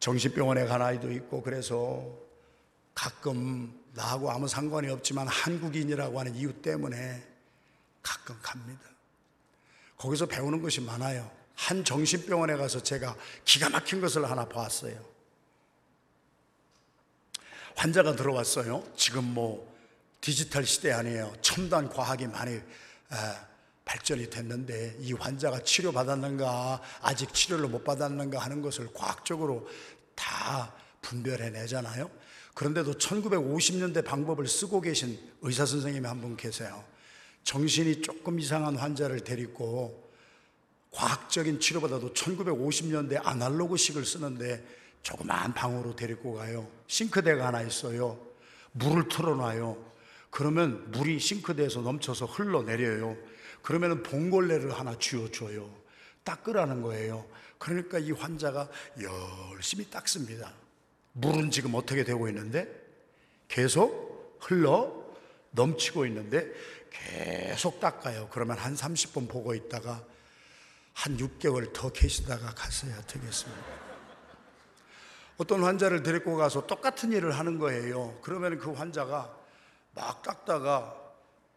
정신병원에 0.01 0.65
간 0.65 0.81
아이도 0.81 1.13
있고 1.13 1.43
그래서 1.43 2.11
가끔 2.95 3.79
나하고 3.93 4.31
아무 4.31 4.49
상관이 4.49 4.89
없지만 4.89 5.29
한국인이라고 5.29 6.19
하는 6.19 6.35
이유 6.37 6.55
때문에 6.55 7.23
가끔 8.03 8.35
갑니다. 8.41 8.81
거기서 9.99 10.25
배우는 10.25 10.63
것이 10.63 10.81
많아요. 10.81 11.31
한 11.55 11.85
정신병원에 11.85 12.57
가서 12.57 12.83
제가 12.83 13.15
기가 13.45 13.69
막힌 13.69 14.01
것을 14.01 14.25
하나 14.25 14.49
봤어요. 14.49 14.99
환자가 17.75 18.17
들어왔어요. 18.17 18.83
지금 18.97 19.35
뭐 19.35 19.76
디지털 20.27 20.67
시대 20.67 20.91
아니에요. 20.91 21.33
첨단 21.41 21.89
과학이 21.89 22.27
많이 22.27 22.61
발전이 23.85 24.29
됐는데 24.29 24.97
이 24.99 25.13
환자가 25.13 25.61
치료받았는가 25.63 26.83
아직 27.01 27.33
치료를 27.33 27.69
못 27.69 27.85
받았는가 27.85 28.41
하는 28.41 28.61
것을 28.61 28.89
과학적으로 28.93 29.69
다 30.17 30.75
분별해 31.01 31.51
내잖아요. 31.51 32.11
그런데도 32.55 32.95
1950년대 32.95 34.05
방법을 34.05 34.49
쓰고 34.49 34.81
계신 34.81 35.17
의사 35.43 35.65
선생님이 35.65 36.09
한 36.09 36.21
분 36.21 36.37
계세요. 36.37 36.83
정신이 37.45 38.03
조금 38.03 38.41
이상한 38.41 38.75
환자를 38.75 39.21
데리고 39.21 40.11
과학적인 40.91 41.61
치료보다도 41.61 42.15
1950년대 42.15 43.25
아날로그식을 43.25 44.05
쓰는데 44.05 44.67
조그마한 45.05 45.55
방으로 45.55 45.95
데리고 45.95 46.35
가요. 46.35 46.69
싱크대가 46.89 47.47
하나 47.47 47.63
있어요. 47.63 48.19
물을 48.73 49.07
틀어놔요. 49.07 49.95
그러면 50.31 50.91
물이 50.91 51.19
싱크대에서 51.19 51.81
넘쳐서 51.81 52.27
흘러내려요. 52.27 53.17
그러면 53.63 54.03
봉골레를 54.03 54.73
하나 54.79 54.99
쥐어줘요. 54.99 55.69
닦으라는 56.25 56.83
거예요. 56.83 57.27
그러니까 57.59 57.99
이 57.99 58.11
환자가 58.13 58.69
열심히 59.03 59.89
닦습니다. 59.89 60.53
물은 61.13 61.51
지금 61.51 61.75
어떻게 61.75 62.05
되고 62.05 62.29
있는데? 62.29 62.69
계속 63.49 64.39
흘러 64.41 64.93
넘치고 65.53 66.07
있는데 66.07 66.53
계속 66.91 67.81
닦아요. 67.81 68.29
그러면 68.31 68.59
한 68.59 68.75
30분 68.75 69.29
보고 69.29 69.55
있다가 69.55 70.05
한 70.93 71.17
6개월 71.17 71.73
더 71.73 71.91
계시다가 71.91 72.51
갔어야 72.55 73.01
되겠습니다. 73.03 73.63
어떤 75.39 75.63
환자를 75.63 76.03
데리고 76.03 76.37
가서 76.37 76.67
똑같은 76.67 77.13
일을 77.13 77.39
하는 77.39 77.59
거예요. 77.59 78.19
그러면 78.23 78.59
그 78.59 78.73
환자가 78.73 79.35
막 79.97 80.23
닦다가 80.23 80.95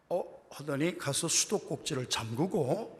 어 0.08 0.24
하더니 0.50 0.98
가서 0.98 1.28
수도꼭지를 1.28 2.08
잠그고 2.08 2.98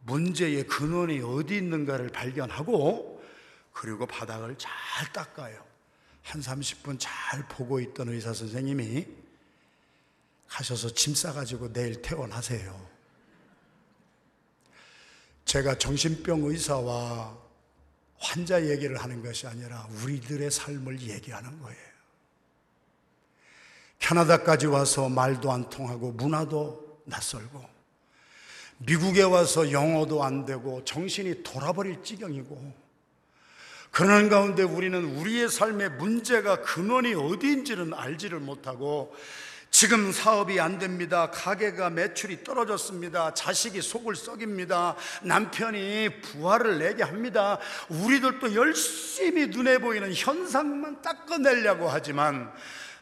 문제의 0.00 0.66
근원이 0.66 1.20
어디 1.20 1.56
있는가를 1.56 2.08
발견하고 2.08 3.22
그리고 3.72 4.06
바닥을 4.06 4.58
잘 4.58 5.12
닦아요. 5.12 5.64
한 6.24 6.42
30분 6.42 6.96
잘 6.98 7.46
보고 7.48 7.80
있던 7.80 8.08
의사 8.08 8.34
선생님이 8.34 9.06
가셔서 10.48 10.92
짐 10.92 11.14
싸가지고 11.14 11.72
내일 11.72 12.02
퇴원하세요. 12.02 12.88
제가 15.44 15.78
정신병 15.78 16.44
의사와 16.44 17.38
환자 18.18 18.66
얘기를 18.68 19.00
하는 19.00 19.22
것이 19.22 19.46
아니라 19.46 19.86
우리들의 20.02 20.50
삶을 20.50 21.00
얘기하는 21.00 21.62
거예요. 21.62 21.87
캐나다까지 23.98 24.66
와서 24.66 25.08
말도 25.08 25.50
안 25.52 25.68
통하고 25.68 26.12
문화도 26.12 27.02
낯설고 27.04 27.78
미국에 28.78 29.22
와서 29.22 29.72
영어도 29.72 30.22
안 30.22 30.44
되고 30.44 30.84
정신이 30.84 31.42
돌아버릴 31.42 32.02
지경이고 32.02 32.88
그러는 33.90 34.28
가운데 34.28 34.62
우리는 34.62 35.02
우리의 35.16 35.48
삶의 35.48 35.90
문제가 35.92 36.62
근원이 36.62 37.14
어디인지는 37.14 37.94
알지를 37.94 38.38
못하고 38.38 39.14
지금 39.70 40.12
사업이 40.12 40.60
안 40.60 40.78
됩니다. 40.78 41.30
가게가 41.30 41.90
매출이 41.90 42.42
떨어졌습니다. 42.42 43.34
자식이 43.34 43.82
속을 43.82 44.16
썩입니다. 44.16 44.96
남편이 45.22 46.22
부활을 46.22 46.78
내게 46.78 47.02
합니다. 47.02 47.58
우리들도 47.88 48.54
열심히 48.54 49.48
눈에 49.48 49.78
보이는 49.78 50.12
현상만 50.14 51.02
닦아내려고 51.02 51.88
하지만 51.88 52.50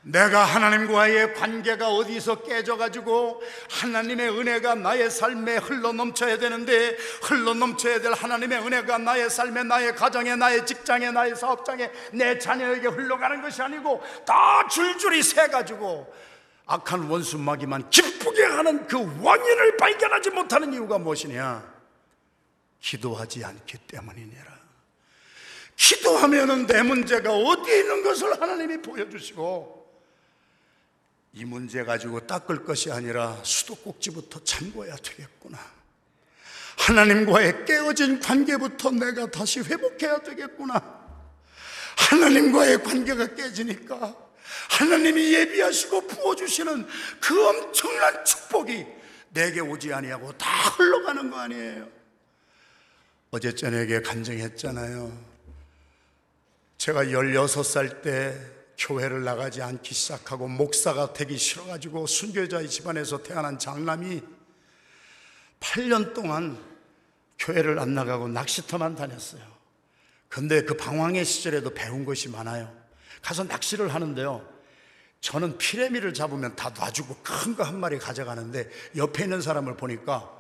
내가 0.09 0.45
하나님과의 0.45 1.35
관계가 1.35 1.89
어디서 1.89 2.43
깨져가지고 2.43 3.43
하나님의 3.69 4.39
은혜가 4.39 4.77
나의 4.77 5.11
삶에 5.11 5.57
흘러 5.57 5.91
넘쳐야 5.91 6.39
되는데 6.39 6.97
흘러 7.23 7.55
넘쳐야 7.55 8.01
될 8.01 8.13
하나님의 8.13 8.65
은혜가 8.65 8.99
나의 8.99 9.29
삶에 9.29 9.65
나의 9.65 9.97
가정에 9.97 10.37
나의 10.37 10.65
직장에 10.65 11.11
나의 11.11 11.35
사업장에 11.35 11.91
내 12.13 12.39
자녀에게 12.39 12.87
흘러가는 12.87 13.43
것이 13.43 13.61
아니고 13.61 14.01
다 14.25 14.69
줄줄이 14.69 15.25
새가지고 15.25 16.15
악한 16.67 17.09
원수 17.09 17.37
마귀만 17.39 17.91
기쁘게 17.91 18.45
하는 18.45 18.87
그 18.87 18.99
원인을 18.99 19.77
발견하지 19.77 20.31
못하는 20.31 20.73
이유가 20.73 20.99
무엇이냐? 20.99 21.75
기도하지 22.81 23.45
않기 23.45 23.79
때문이니라. 23.89 24.57
기도하면은 25.75 26.67
내 26.69 26.83
문제가 26.83 27.33
어디에 27.33 27.81
있는 27.81 28.05
것을 28.05 28.41
하나님이 28.41 28.83
보여주시고 28.83 29.76
이 31.37 31.45
문제 31.45 31.85
가지고 31.85 32.27
닦을 32.27 32.65
것이 32.65 32.91
아니라 32.91 33.39
수도꼭지부터 33.43 34.43
잠궈야 34.43 34.97
되겠구나. 34.97 35.59
하나님과의 36.79 37.67
깨어진 37.67 38.21
관계부터 38.21 38.93
내가 38.93 39.31
다시 39.31 39.61
회복해야 39.61 40.19
되겠구나. 40.21 40.83
하나님과의 41.99 42.83
관계가 42.83 43.35
깨지니까 43.35 44.17
하나님이 44.71 45.35
예비하시고 45.35 46.07
부어주시는 46.07 46.87
그 47.21 47.49
엄청난 47.49 48.25
축복이 48.25 48.87
내게 49.29 49.61
오지 49.61 49.93
아니하고 49.93 50.33
다 50.39 50.71
흘러가는 50.71 51.31
거 51.31 51.37
아니에요. 51.37 51.87
어제 53.31 53.55
저녁에 53.55 54.01
간증했잖아요. 54.01 55.13
제가 56.79 57.05
16살 57.05 58.01
때 58.01 58.56
교회를 58.79 59.25
나가지 59.25 59.63
않기 59.63 59.95
시작하고 59.95 60.49
목사가 60.49 61.13
되기 61.13 61.39
싫어가지고 61.39 62.07
순교자의 62.07 62.69
집안에서 62.69 63.23
태어난 63.23 63.59
장남이 63.59 64.23
8년 65.61 66.15
동안 66.15 66.63
교회를 67.39 67.79
안 67.79 67.95
나가고 67.95 68.29
낚시터만 68.29 68.95
다녔어요. 68.95 69.43
근데 70.29 70.63
그 70.65 70.77
방황의 70.77 71.25
시절에도 71.25 71.71
배운 71.73 72.05
것이 72.05 72.29
많아요. 72.29 72.73
가서 73.23 73.45
낚시를 73.45 73.95
하는데요. 73.95 74.47
저는 75.21 75.57
피레미를 75.59 76.13
잡으면 76.15 76.55
다 76.57 76.71
놔주고 76.71 77.17
큰 77.23 77.57
거 77.57 77.65
한 77.65 77.81
마리 77.81 77.99
가져가는데 77.99 78.71
옆에 78.97 79.25
있는 79.25 79.41
사람을 79.41 79.77
보니까 79.77 80.31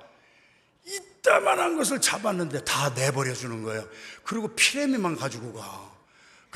이따만한 0.84 1.76
것을 1.76 2.00
잡았는데 2.00 2.64
다 2.64 2.90
내버려 2.90 3.34
주는 3.34 3.62
거예요. 3.62 3.88
그리고 4.22 4.48
피레미만 4.54 5.16
가지고 5.16 5.54
가. 5.54 5.95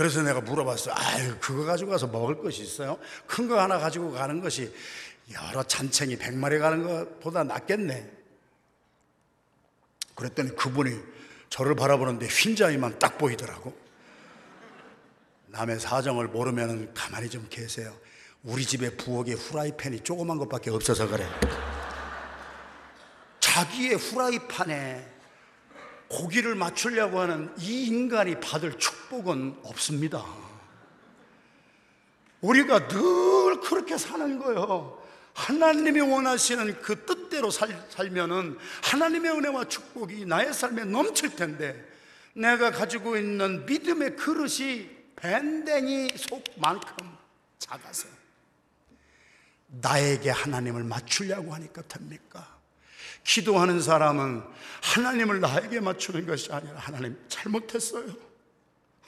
그래서 0.00 0.22
내가 0.22 0.40
물어봤어요. 0.40 0.94
아유, 0.96 1.36
그거 1.42 1.62
가지고 1.66 1.90
가서 1.90 2.06
먹을 2.06 2.38
것이 2.38 2.62
있어요? 2.62 2.98
큰 3.26 3.46
거 3.46 3.60
하나 3.60 3.78
가지고 3.78 4.10
가는 4.12 4.40
것이 4.40 4.74
여러 5.30 5.62
잔챙이 5.62 6.16
백 6.16 6.34
마리 6.34 6.58
가는 6.58 6.82
것보다 6.82 7.44
낫겠네. 7.44 8.10
그랬더니 10.14 10.56
그분이 10.56 10.98
저를 11.50 11.74
바라보는데 11.74 12.28
흰자위만 12.28 12.98
딱 12.98 13.18
보이더라고. 13.18 13.76
남의 15.48 15.80
사정을 15.80 16.28
모르면 16.28 16.94
가만히 16.94 17.28
좀 17.28 17.46
계세요. 17.50 17.94
우리 18.42 18.64
집에 18.64 18.96
부엌에 18.96 19.32
후라이팬이 19.32 20.00
조그만 20.00 20.38
것밖에 20.38 20.70
없어서 20.70 21.08
그래. 21.08 21.28
자기의 23.40 23.96
후라이팬에 23.96 25.19
고기를 26.10 26.56
맞추려고 26.56 27.20
하는 27.20 27.54
이 27.58 27.86
인간이 27.86 28.40
받을 28.40 28.76
축복은 28.78 29.60
없습니다. 29.62 30.24
우리가 32.40 32.88
늘 32.88 33.60
그렇게 33.60 33.96
사는 33.96 34.38
거예요. 34.38 35.00
하나님이 35.34 36.00
원하시는 36.00 36.80
그 36.82 37.04
뜻대로 37.04 37.50
살, 37.50 37.86
살면은 37.90 38.58
하나님의 38.82 39.30
은혜와 39.30 39.68
축복이 39.68 40.26
나의 40.26 40.52
삶에 40.52 40.84
넘칠 40.84 41.36
텐데 41.36 41.88
내가 42.34 42.72
가지고 42.72 43.16
있는 43.16 43.64
믿음의 43.66 44.16
그릇이 44.16 44.88
밴댕이 45.14 46.10
속만큼 46.16 47.16
작아서 47.58 48.08
나에게 49.68 50.30
하나님을 50.30 50.82
맞추려고 50.82 51.54
하니까 51.54 51.82
됩니까? 51.82 52.59
기도하는 53.24 53.80
사람은 53.80 54.42
하나님을 54.82 55.40
나에게 55.40 55.80
맞추는 55.80 56.26
것이 56.26 56.52
아니라 56.52 56.78
하나님 56.78 57.16
잘못했어요. 57.28 58.06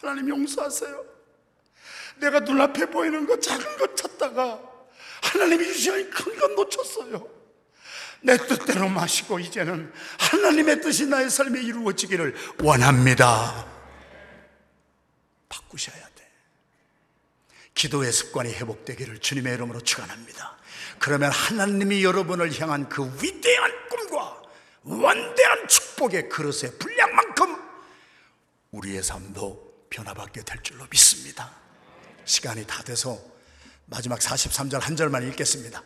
하나님 0.00 0.28
용서하세요. 0.28 1.04
내가 2.16 2.40
눈앞에 2.40 2.86
보이는 2.86 3.26
것 3.26 3.40
작은 3.40 3.78
것 3.78 3.96
찾다가 3.96 4.60
하나님이 5.22 5.64
주시는 5.72 6.10
큰 6.10 6.38
것 6.38 6.52
놓쳤어요. 6.52 7.28
내 8.20 8.36
뜻대로 8.36 8.88
마시고 8.88 9.38
이제는 9.40 9.92
하나님의 10.18 10.80
뜻이 10.80 11.06
나의 11.06 11.28
삶에 11.30 11.60
이루어지기를 11.60 12.34
원합니다. 12.60 13.66
바꾸셔야 15.48 16.04
돼. 16.14 16.30
기도의 17.74 18.12
습관이 18.12 18.52
회복되기를 18.52 19.18
주님의 19.18 19.54
이름으로 19.54 19.80
축원합니다. 19.80 20.56
그러면 21.02 21.32
하나님이 21.32 22.04
여러분을 22.04 22.56
향한 22.60 22.88
그 22.88 23.04
위대한 23.20 23.72
꿈과 23.88 24.40
원대한 24.84 25.66
축복의 25.66 26.28
그릇의 26.28 26.78
분량만큼 26.78 27.56
우리의 28.70 29.02
삶도 29.02 29.86
변화받게 29.90 30.42
될 30.44 30.62
줄로 30.62 30.86
믿습니다. 30.88 31.50
시간이 32.24 32.64
다 32.68 32.84
돼서 32.84 33.18
마지막 33.86 34.20
43절 34.20 34.78
한 34.78 34.94
절만 34.94 35.26
읽겠습니다. 35.30 35.82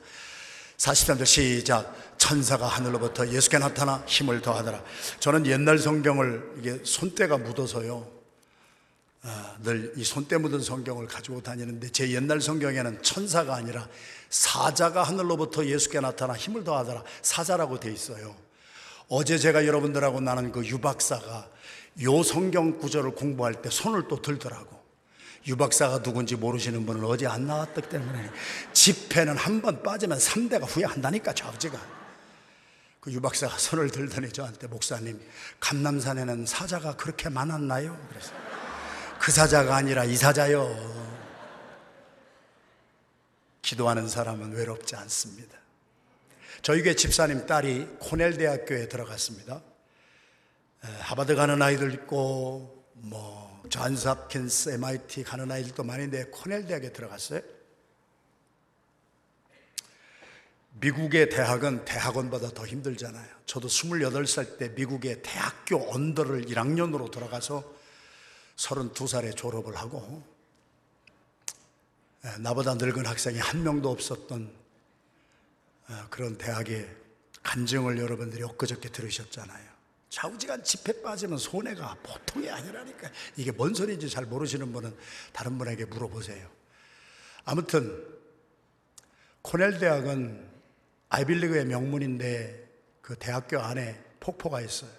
43절 0.77 1.25
시작. 1.25 2.19
천사가 2.19 2.67
하늘로부터 2.67 3.27
예수께 3.27 3.57
나타나 3.57 4.05
힘을 4.07 4.43
더하더라. 4.43 4.85
저는 5.19 5.47
옛날 5.47 5.79
성경을 5.79 6.57
이게 6.59 6.79
손때가 6.85 7.39
묻어서요. 7.39 8.16
아, 9.29 9.57
늘이 9.61 10.05
손때 10.05 10.37
묻은 10.39 10.61
성경을 10.61 11.09
가지고 11.09 11.43
다니는데 11.43 11.91
제 11.91 12.11
옛날 12.13 12.41
성경에는 12.41 13.03
천사가 13.03 13.57
아니라 13.57 13.89
사자가 14.31 15.03
하늘로부터 15.03 15.67
예수께 15.67 15.99
나타나 15.99 16.35
힘을 16.35 16.63
더하더라. 16.63 17.03
사자라고 17.23 17.81
돼 17.81 17.93
있어요. 17.93 18.37
어제 19.09 19.37
제가 19.37 19.67
여러분들하고 19.67 20.21
나는 20.21 20.53
그 20.53 20.65
유박사가 20.65 21.49
요 22.03 22.23
성경 22.23 22.79
구절을 22.79 23.13
공부할 23.17 23.63
때 23.63 23.69
손을 23.69 24.07
또 24.07 24.23
들더라고. 24.23 24.77
유박사가 25.49 26.03
누군지 26.03 26.37
모르시는 26.37 26.87
분은 26.87 27.05
어제 27.05 27.27
안 27.27 27.47
나왔기 27.49 27.83
때문에 27.83 28.31
집회는 28.73 29.37
한 29.37 29.61
번 29.61 29.83
빠지면 29.83 30.19
3대가 30.19 30.67
후회한다니까 30.69 31.33
저지가. 31.35 31.81
그 33.01 33.13
유박사가 33.13 33.59
손을 33.59 33.91
들더니 33.91 34.31
저한테 34.33 34.67
목사님 34.69 35.21
감남산에는 35.59 36.47
사자가 36.47 36.97
그렇게 36.97 37.29
많았나요? 37.29 37.97
그래서 38.09 38.33
그 39.27 39.33
사자가 39.33 39.75
아니라 39.75 40.05
이 40.05 40.15
사자요. 40.15 40.69
기도하는 43.61 44.07
사람은 44.07 44.53
외롭지 44.53 44.95
않습니다. 44.95 45.59
저희 46.63 46.81
교회 46.85 46.95
집사님 46.95 47.45
딸이 47.45 47.97
코넬 47.99 48.37
대학교에 48.37 48.87
들어갔습니다. 48.87 49.65
하버드 51.01 51.35
가는 51.35 51.61
아이들 51.61 51.93
있고 51.95 52.87
뭐 52.93 53.65
존스 53.69 54.07
홉킨스 54.07 54.69
MIT 54.69 55.25
가는 55.25 55.51
아이들도 55.51 55.83
많은데 55.83 56.27
코넬 56.27 56.67
대학에 56.67 56.93
들어갔어요. 56.93 57.41
미국의 60.75 61.31
대학은 61.31 61.85
대학원보다 61.85 62.51
더 62.51 62.65
힘들잖아요. 62.65 63.27
저도 63.45 63.67
28살 63.67 64.57
때 64.59 64.69
미국의 64.69 65.23
대학교 65.25 65.93
언더를 65.93 66.43
1학년으로 66.43 67.11
들어가서 67.11 67.75
32살에 68.57 69.37
졸업을 69.37 69.77
하고 69.77 70.23
예, 72.25 72.39
나보다 72.39 72.75
늙은 72.75 73.07
학생이 73.07 73.39
한 73.39 73.63
명도 73.63 73.91
없었던 73.91 74.53
어, 75.89 76.07
그런 76.11 76.37
대학의 76.37 76.89
간증을 77.43 77.99
여러분들이 77.99 78.43
엊그저께 78.43 78.89
들으셨잖아요. 78.89 79.77
좌우지간 80.09 80.65
집회 80.65 81.01
빠지면 81.03 81.39
손해가 81.39 81.97
보통이 82.03 82.51
아니라니까. 82.51 83.11
이게 83.37 83.53
뭔 83.53 83.75
소리인지 83.75 84.09
잘 84.09 84.25
모르시는 84.25 84.73
분은 84.73 84.97
다른 85.33 85.59
분에게 85.59 85.85
물어보세요. 85.85 86.49
아무튼 87.45 88.05
코넬 89.43 89.79
대학은 89.79 90.49
아이빌리그의 91.09 91.67
명문인데 91.67 92.69
그 93.01 93.17
대학교 93.17 93.61
안에 93.61 94.03
폭포가 94.19 94.61
있어요. 94.61 94.91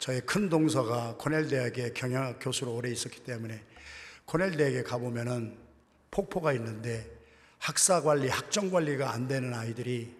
저의 0.00 0.22
큰 0.22 0.48
동서가 0.48 1.16
코넬 1.18 1.48
대학의 1.48 1.92
경영학 1.92 2.38
교수로 2.40 2.74
오래 2.74 2.90
있었기 2.90 3.22
때문에 3.22 3.62
코넬 4.24 4.56
대학에 4.56 4.82
가보면은 4.82 5.58
폭포가 6.10 6.54
있는데 6.54 7.06
학사 7.58 8.00
관리, 8.00 8.28
학점 8.28 8.70
관리가 8.70 9.12
안 9.12 9.28
되는 9.28 9.52
아이들이 9.52 10.16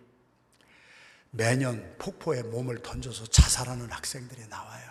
매년 1.30 1.94
폭포에 1.98 2.42
몸을 2.42 2.82
던져서 2.82 3.26
자살하는 3.28 3.90
학생들이 3.90 4.48
나와요. 4.48 4.90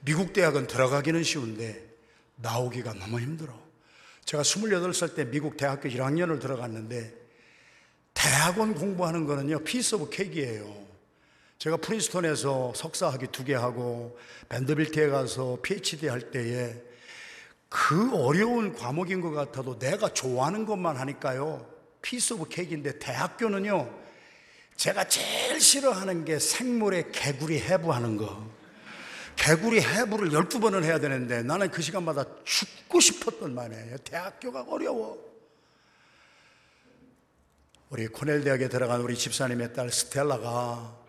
미국 0.00 0.34
대학은 0.34 0.66
들어가기는 0.66 1.22
쉬운데 1.22 1.82
나오기가 2.36 2.92
너무 2.92 3.20
힘들어. 3.20 3.58
제가 4.26 4.42
28살 4.42 5.14
때 5.14 5.24
미국 5.24 5.56
대학교 5.56 5.88
1학년을 5.88 6.40
들어갔는데 6.42 7.14
대학원 8.12 8.74
공부하는 8.74 9.24
거는요, 9.24 9.64
piece 9.64 9.94
of 9.94 10.10
cake예요. 10.10 10.84
제가 11.64 11.78
프린스톤에서 11.78 12.74
석사학위 12.76 13.28
두 13.28 13.42
개 13.42 13.54
하고 13.54 14.18
밴더빌트에 14.50 15.08
가서 15.08 15.56
PhD 15.62 16.08
할 16.08 16.30
때에 16.30 16.74
그 17.70 18.14
어려운 18.14 18.74
과목인 18.74 19.22
것 19.22 19.30
같아도 19.30 19.78
내가 19.78 20.10
좋아하는 20.10 20.66
것만 20.66 20.98
하니까요. 20.98 21.66
piece 22.02 22.34
of 22.34 22.50
cake인데 22.50 22.98
대학교는요. 22.98 23.90
제가 24.76 25.08
제일 25.08 25.58
싫어하는 25.58 26.26
게 26.26 26.38
생물의 26.38 27.10
개구리 27.12 27.58
해부하는 27.60 28.18
거. 28.18 28.46
개구리 29.36 29.80
해부를 29.80 30.30
12번은 30.32 30.84
해야 30.84 30.98
되는데 30.98 31.42
나는 31.42 31.70
그 31.70 31.80
시간마다 31.80 32.26
죽고 32.44 33.00
싶었던 33.00 33.54
말이에요. 33.54 33.96
대학교가 34.04 34.66
어려워. 34.68 35.18
우리 37.88 38.06
코넬 38.06 38.44
대학에 38.44 38.68
들어간 38.68 39.00
우리 39.00 39.16
집사님의 39.16 39.72
딸 39.72 39.90
스텔라가 39.90 41.03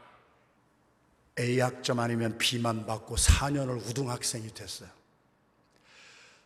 A 1.40 1.60
학점 1.60 2.00
아니면 2.00 2.38
B만 2.38 2.86
받고 2.86 3.16
4년을 3.16 3.86
우등학생이 3.88 4.54
됐어요. 4.54 4.90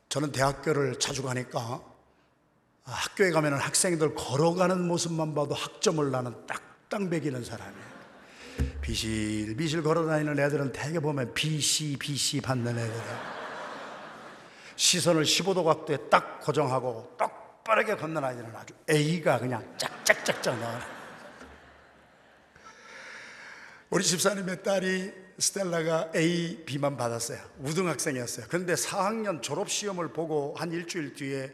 저는 0.10 0.32
대학교를 0.32 0.98
자주 0.98 1.22
가니까 1.22 1.84
학교에 2.84 3.30
가면 3.30 3.54
학생들 3.54 4.16
걸어가는 4.16 4.88
모습만 4.88 5.36
봐도 5.36 5.54
학점을 5.54 6.10
나는 6.10 6.34
딱딱 6.48 7.08
매기는 7.08 7.44
사람이에요. 7.44 7.90
비실비실 8.82 9.84
걸어다니는 9.84 10.40
애들은 10.40 10.72
대개 10.72 11.00
보면 11.00 11.34
BC, 11.36 11.98
BC 12.00 12.42
받는 12.42 12.78
애들이에요. 12.78 13.40
시선을 14.76 15.24
15도 15.24 15.64
각도에 15.66 15.98
딱 16.10 16.40
고정하고 16.42 17.16
똑바르게 17.18 17.96
걷는 17.96 18.24
아이들은 18.24 18.56
아주 18.56 18.74
A가 18.90 19.38
그냥 19.38 19.64
짝짝짝짝 19.78 20.58
나와요. 20.58 20.99
우리 23.92 24.04
집사님의 24.04 24.62
딸이 24.62 25.12
스텔라가 25.40 26.12
A, 26.16 26.64
B만 26.64 26.96
받았어요. 26.96 27.40
우등학생이었어요. 27.64 28.46
그런데 28.48 28.76
4학년 28.76 29.42
졸업시험을 29.42 30.10
보고 30.10 30.54
한 30.56 30.72
일주일 30.72 31.16
뒤에 31.16 31.52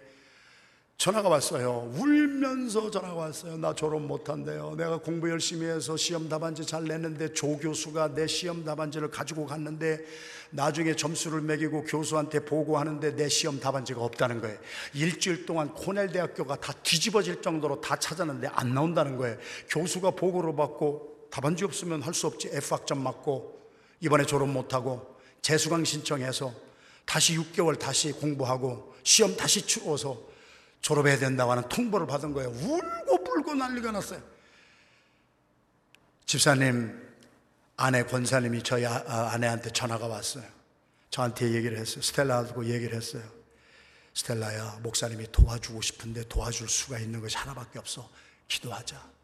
전화가 0.98 1.30
왔어요. 1.30 1.92
울면서 1.96 2.92
전화가 2.92 3.14
왔어요. 3.14 3.56
나 3.56 3.74
졸업 3.74 4.02
못한대요. 4.02 4.76
내가 4.76 4.98
공부 4.98 5.30
열심히 5.30 5.66
해서 5.66 5.96
시험 5.96 6.28
답안지 6.28 6.66
잘 6.66 6.84
냈는데 6.84 7.32
조 7.32 7.58
교수가 7.58 8.16
내 8.16 8.28
시험 8.28 8.66
답안지를 8.66 9.12
가지고 9.12 9.46
갔는데 9.46 10.04
나중에 10.52 10.94
점수를 10.94 11.40
매기고 11.40 11.86
교수한테 11.86 12.44
보고하는데 12.44 13.16
내 13.16 13.30
시험 13.30 13.62
답안지가 13.62 14.02
없다는 14.02 14.42
거예요. 14.42 14.58
일주일 14.94 15.46
동안 15.46 15.74
코넬 15.74 16.12
대학교가 16.12 16.58
다 16.58 16.74
뒤집어질 16.84 17.42
정도로 17.42 17.80
다 17.80 17.96
찾았는데 17.96 18.48
안 18.52 18.74
나온다는 18.74 19.16
거예요. 19.16 19.38
교수가 19.70 20.12
보고를 20.12 20.54
받고 20.58 21.15
답안지 21.36 21.66
없으면 21.66 22.02
할 22.02 22.14
수 22.14 22.28
없지. 22.28 22.48
F학점 22.48 23.04
맞고 23.04 23.62
이번에 24.00 24.26
졸업 24.26 24.48
못하고 24.48 25.20
재수강 25.42 25.84
신청해서 25.84 26.54
다시 27.04 27.38
6개월 27.38 27.78
다시 27.78 28.14
공부하고 28.14 28.96
시험 29.04 29.36
다시 29.36 29.62
치러서 29.68 30.18
졸업해야 30.80 31.18
된다고 31.18 31.52
하는 31.52 31.68
통보를 31.68 32.08
받은 32.08 32.32
거예요. 32.32 32.52
울고 32.52 33.24
불고 33.26 33.54
난리가 33.54 33.92
났어요. 33.92 34.24
집사님, 36.26 37.06
아내 37.76 38.04
권사님이 38.04 38.64
저희 38.64 38.86
아, 38.86 39.04
아, 39.06 39.32
아내한테 39.34 39.72
전화가 39.72 40.08
왔어요. 40.08 40.46
저한테 41.10 41.52
얘기를 41.54 41.78
했어요. 41.78 42.02
스텔라하고 42.02 42.66
얘기를 42.66 42.96
했어요. 42.96 43.24
스텔라야, 44.14 44.80
목사님이 44.84 45.34
도와주고 45.34 45.82
싶은데 45.82 46.24
도와줄 46.30 46.70
수가 46.70 46.98
있는 47.00 47.20
것이 47.20 47.36
하나밖에 47.36 47.78
없어. 47.78 48.10
기도하자. 48.48 49.15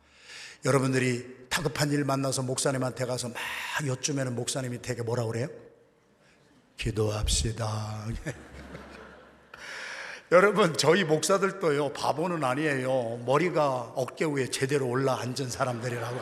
여러분들이 0.66 1.47
다급한 1.49 1.91
일 1.91 2.05
만나서 2.05 2.43
목사님한테 2.43 3.05
가서 3.05 3.30
막 3.30 3.38
여쭈면 3.86 4.36
목사님이 4.36 4.82
되게 4.82 5.01
뭐라 5.01 5.26
그래요? 5.26 5.47
기도합시다. 6.78 8.05
여러분 10.32 10.78
저희 10.78 11.03
목사들도요 11.03 11.91
바보는 11.91 12.41
아니에요 12.43 13.18
머리가 13.26 13.91
어깨 13.95 14.24
위에 14.24 14.47
제대로 14.49 14.88
올라 14.88 15.20
앉은 15.20 15.49
사람들이라고 15.49 16.18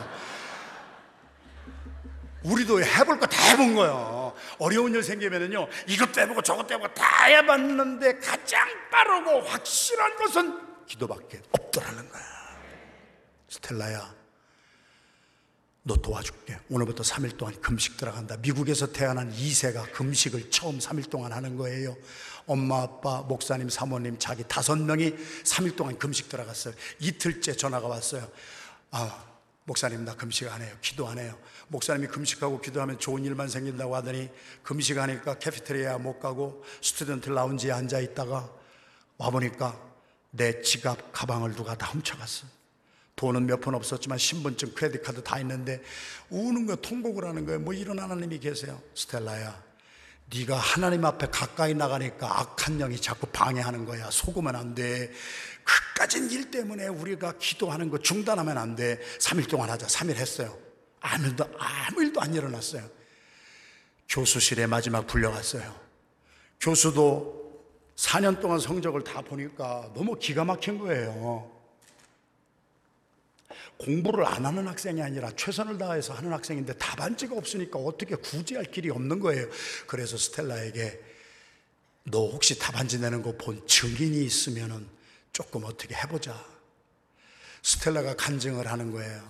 우리도 2.42 2.82
해볼 2.82 3.20
거 3.20 3.26
다 3.26 3.40
해본 3.50 3.76
거예요 3.76 4.34
어려운 4.58 4.92
일 4.94 5.04
생기면은요 5.04 5.68
이것도 5.86 6.20
해보고 6.22 6.42
저것도 6.42 6.74
해보고 6.74 6.92
다 6.92 7.26
해봤는데 7.26 8.18
가장 8.18 8.68
빠르고 8.90 9.42
확실한 9.42 10.16
것은 10.16 10.86
기도밖에 10.86 11.40
없더라는 11.52 12.08
거야 12.08 12.22
스텔라야 13.48 14.12
너 15.82 15.96
도와줄게. 15.96 16.58
오늘부터 16.68 17.02
3일 17.02 17.36
동안 17.36 17.58
금식 17.60 17.96
들어간다. 17.96 18.36
미국에서 18.36 18.92
태어난 18.92 19.32
2세가 19.32 19.92
금식을 19.92 20.50
처음 20.50 20.78
3일 20.78 21.10
동안 21.10 21.32
하는 21.32 21.56
거예요. 21.56 21.96
엄마, 22.46 22.82
아빠, 22.82 23.22
목사님, 23.22 23.68
사모님, 23.70 24.18
자기 24.18 24.44
다섯 24.46 24.76
명이 24.76 25.14
3일 25.44 25.76
동안 25.76 25.98
금식 25.98 26.28
들어갔어요. 26.28 26.74
이틀째 26.98 27.54
전화가 27.54 27.86
왔어요. 27.88 28.28
아, 28.90 29.24
목사님, 29.64 30.04
나 30.04 30.14
금식 30.14 30.52
안 30.52 30.60
해요. 30.60 30.74
기도 30.82 31.08
안 31.08 31.18
해요. 31.18 31.38
목사님이 31.68 32.08
금식하고 32.08 32.60
기도하면 32.60 32.98
좋은 32.98 33.24
일만 33.24 33.48
생긴다고 33.48 33.94
하더니 33.94 34.28
금식하니까 34.64 35.38
cafeteria 35.38 35.98
못 35.98 36.18
가고 36.18 36.64
student 36.82 37.30
lounge에 37.30 37.70
앉아 37.70 38.00
있다가 38.00 38.50
와보니까 39.16 39.80
내 40.32 40.60
지갑, 40.62 41.12
가방을 41.12 41.54
누가 41.54 41.76
다 41.76 41.86
훔쳐갔어요. 41.86 42.59
돈은 43.20 43.44
몇 43.44 43.60
푼 43.60 43.74
없었지만 43.74 44.16
신분증, 44.16 44.72
credit 44.72 45.02
card 45.02 45.22
다 45.22 45.38
있는데 45.40 45.82
우는 46.30 46.64
거 46.64 46.74
통곡을 46.76 47.26
하는 47.26 47.44
거예요. 47.44 47.60
뭐 47.60 47.74
이런 47.74 47.98
하나님이 47.98 48.38
계세요. 48.38 48.80
스텔라야. 48.94 49.62
네가 50.34 50.56
하나님 50.56 51.04
앞에 51.04 51.26
가까이 51.26 51.74
나가니까 51.74 52.40
악한 52.40 52.78
영이 52.78 52.98
자꾸 52.98 53.26
방해하는 53.26 53.84
거야. 53.84 54.10
속으면 54.10 54.56
안 54.56 54.74
돼. 54.74 55.12
그까진 55.64 56.30
일 56.30 56.50
때문에 56.50 56.88
우리가 56.88 57.34
기도하는 57.38 57.90
거 57.90 57.98
중단하면 57.98 58.56
안 58.56 58.74
돼. 58.74 58.98
3일 59.18 59.50
동안 59.50 59.68
하자. 59.68 59.86
3일 59.86 60.14
했어요. 60.14 60.56
아무 61.00 61.26
일도, 61.26 61.44
아무 61.58 62.02
일도 62.02 62.22
안 62.22 62.32
일어났어요. 62.32 62.88
교수실에 64.08 64.66
마지막 64.66 65.06
불려갔어요. 65.06 65.78
교수도 66.58 67.38
4년 67.96 68.40
동안 68.40 68.58
성적을 68.58 69.04
다 69.04 69.20
보니까 69.20 69.90
너무 69.94 70.18
기가 70.18 70.42
막힌 70.44 70.78
거예요. 70.78 71.59
공부를 73.80 74.26
안 74.26 74.44
하는 74.44 74.68
학생이 74.68 75.02
아니라 75.02 75.30
최선을 75.34 75.78
다해서 75.78 76.12
하는 76.12 76.32
학생인데 76.32 76.74
답안지가 76.74 77.34
없으니까 77.34 77.78
어떻게 77.78 78.14
구제할 78.14 78.66
길이 78.66 78.90
없는 78.90 79.20
거예요. 79.20 79.48
그래서 79.86 80.16
스텔라에게 80.18 81.00
너 82.04 82.28
혹시 82.28 82.58
답안지 82.58 82.98
내는 82.98 83.22
거 83.22 83.32
본 83.38 83.66
증인이 83.66 84.22
있으면은 84.24 84.86
조금 85.32 85.64
어떻게 85.64 85.94
해보자. 85.94 86.44
스텔라가 87.62 88.16
간증을 88.16 88.66
하는 88.66 88.90
거예요. 88.90 89.22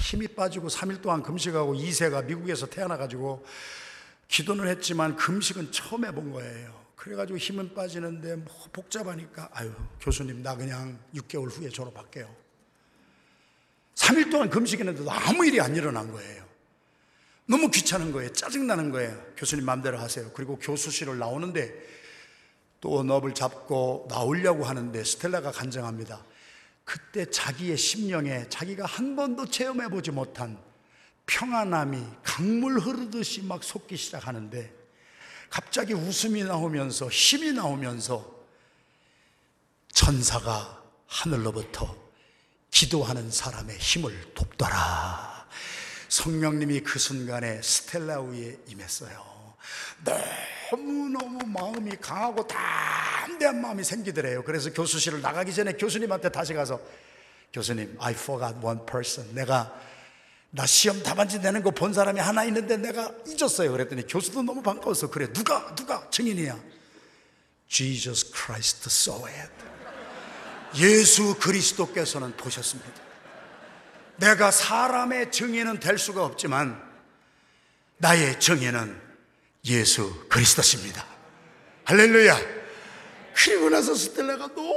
힘이 0.00 0.28
빠지고 0.28 0.68
3일 0.68 1.02
동안 1.02 1.22
금식하고 1.22 1.74
2세가 1.74 2.24
미국에서 2.24 2.66
태어나가지고 2.66 3.44
기도는 4.28 4.68
했지만 4.68 5.16
금식은 5.16 5.72
처음 5.72 6.04
해본 6.06 6.32
거예요. 6.32 6.84
그래가지고 6.96 7.38
힘은 7.38 7.74
빠지는데 7.74 8.36
뭐 8.36 8.66
복잡하니까 8.72 9.50
아유 9.52 9.74
교수님 10.00 10.42
나 10.42 10.56
그냥 10.56 10.98
6개월 11.14 11.50
후에 11.50 11.68
졸업할게요. 11.68 12.43
3일 14.04 14.30
동안 14.30 14.50
금식했는데도 14.50 15.10
아무 15.10 15.46
일이 15.46 15.60
안 15.60 15.74
일어난 15.74 16.12
거예요. 16.12 16.44
너무 17.46 17.70
귀찮은 17.70 18.12
거예요. 18.12 18.32
짜증나는 18.32 18.90
거예요. 18.90 19.18
교수님 19.36 19.64
마음대로 19.64 19.98
하세요. 19.98 20.30
그리고 20.34 20.58
교수실을 20.58 21.18
나오는데 21.18 21.72
또 22.80 23.02
넙을 23.02 23.32
잡고 23.34 24.06
나오려고 24.10 24.64
하는데 24.64 25.02
스텔라가 25.02 25.52
간증합니다. 25.52 26.22
그때 26.84 27.30
자기의 27.30 27.78
심령에 27.78 28.48
자기가 28.50 28.84
한 28.84 29.16
번도 29.16 29.46
체험해 29.46 29.88
보지 29.88 30.10
못한 30.10 30.58
평안함이 31.24 32.04
강물 32.22 32.78
흐르듯이 32.80 33.42
막 33.42 33.64
솟기 33.64 33.96
시작하는데 33.96 34.70
갑자기 35.48 35.94
웃음이 35.94 36.44
나오면서 36.44 37.08
힘이 37.08 37.52
나오면서 37.52 38.34
천사가 39.92 40.82
하늘로부터 41.06 42.03
기도하는 42.74 43.30
사람의 43.30 43.78
힘을 43.78 44.34
돕더라. 44.34 45.46
성령님이 46.08 46.80
그 46.80 46.98
순간에 46.98 47.62
스텔라 47.62 48.20
위에 48.22 48.58
임했어요. 48.66 49.54
너무너무 50.70 51.46
마음이 51.46 51.96
강하고 52.00 52.46
담대한 52.48 53.60
마음이 53.60 53.84
생기더래요. 53.84 54.42
그래서 54.42 54.72
교수실을 54.72 55.22
나가기 55.22 55.54
전에 55.54 55.74
교수님한테 55.74 56.30
다시 56.30 56.52
가서 56.52 56.80
교수님, 57.52 57.96
I 58.00 58.12
forgot 58.12 58.58
one 58.60 58.80
person. 58.84 59.32
내가 59.36 59.72
나 60.50 60.66
시험 60.66 61.00
답안지 61.02 61.38
내는 61.38 61.62
거 61.62 61.70
본 61.70 61.94
사람이 61.94 62.18
하나 62.18 62.44
있는데 62.44 62.76
내가 62.76 63.12
잊었어요. 63.26 63.70
그랬더니 63.70 64.04
교수도 64.08 64.42
너무 64.42 64.62
반가워서 64.62 65.10
그래. 65.10 65.32
누가 65.32 65.72
누가 65.76 66.10
증인이야? 66.10 66.60
Jesus 67.68 68.32
Christ 68.32 68.88
saw 68.90 69.24
it. 69.28 69.73
예수 70.76 71.36
그리스도께서는 71.38 72.36
보셨습니다. 72.36 72.90
내가 74.16 74.50
사람의 74.50 75.32
증인은 75.32 75.80
될 75.80 75.98
수가 75.98 76.24
없지만 76.24 76.80
나의 77.98 78.38
증인은 78.38 79.00
예수 79.66 80.26
그리스도십니다. 80.28 81.04
할렐루야. 81.84 82.36
그리고 83.34 83.68
나서 83.68 83.94
스텔라가 83.94 84.46
너무 84.54 84.74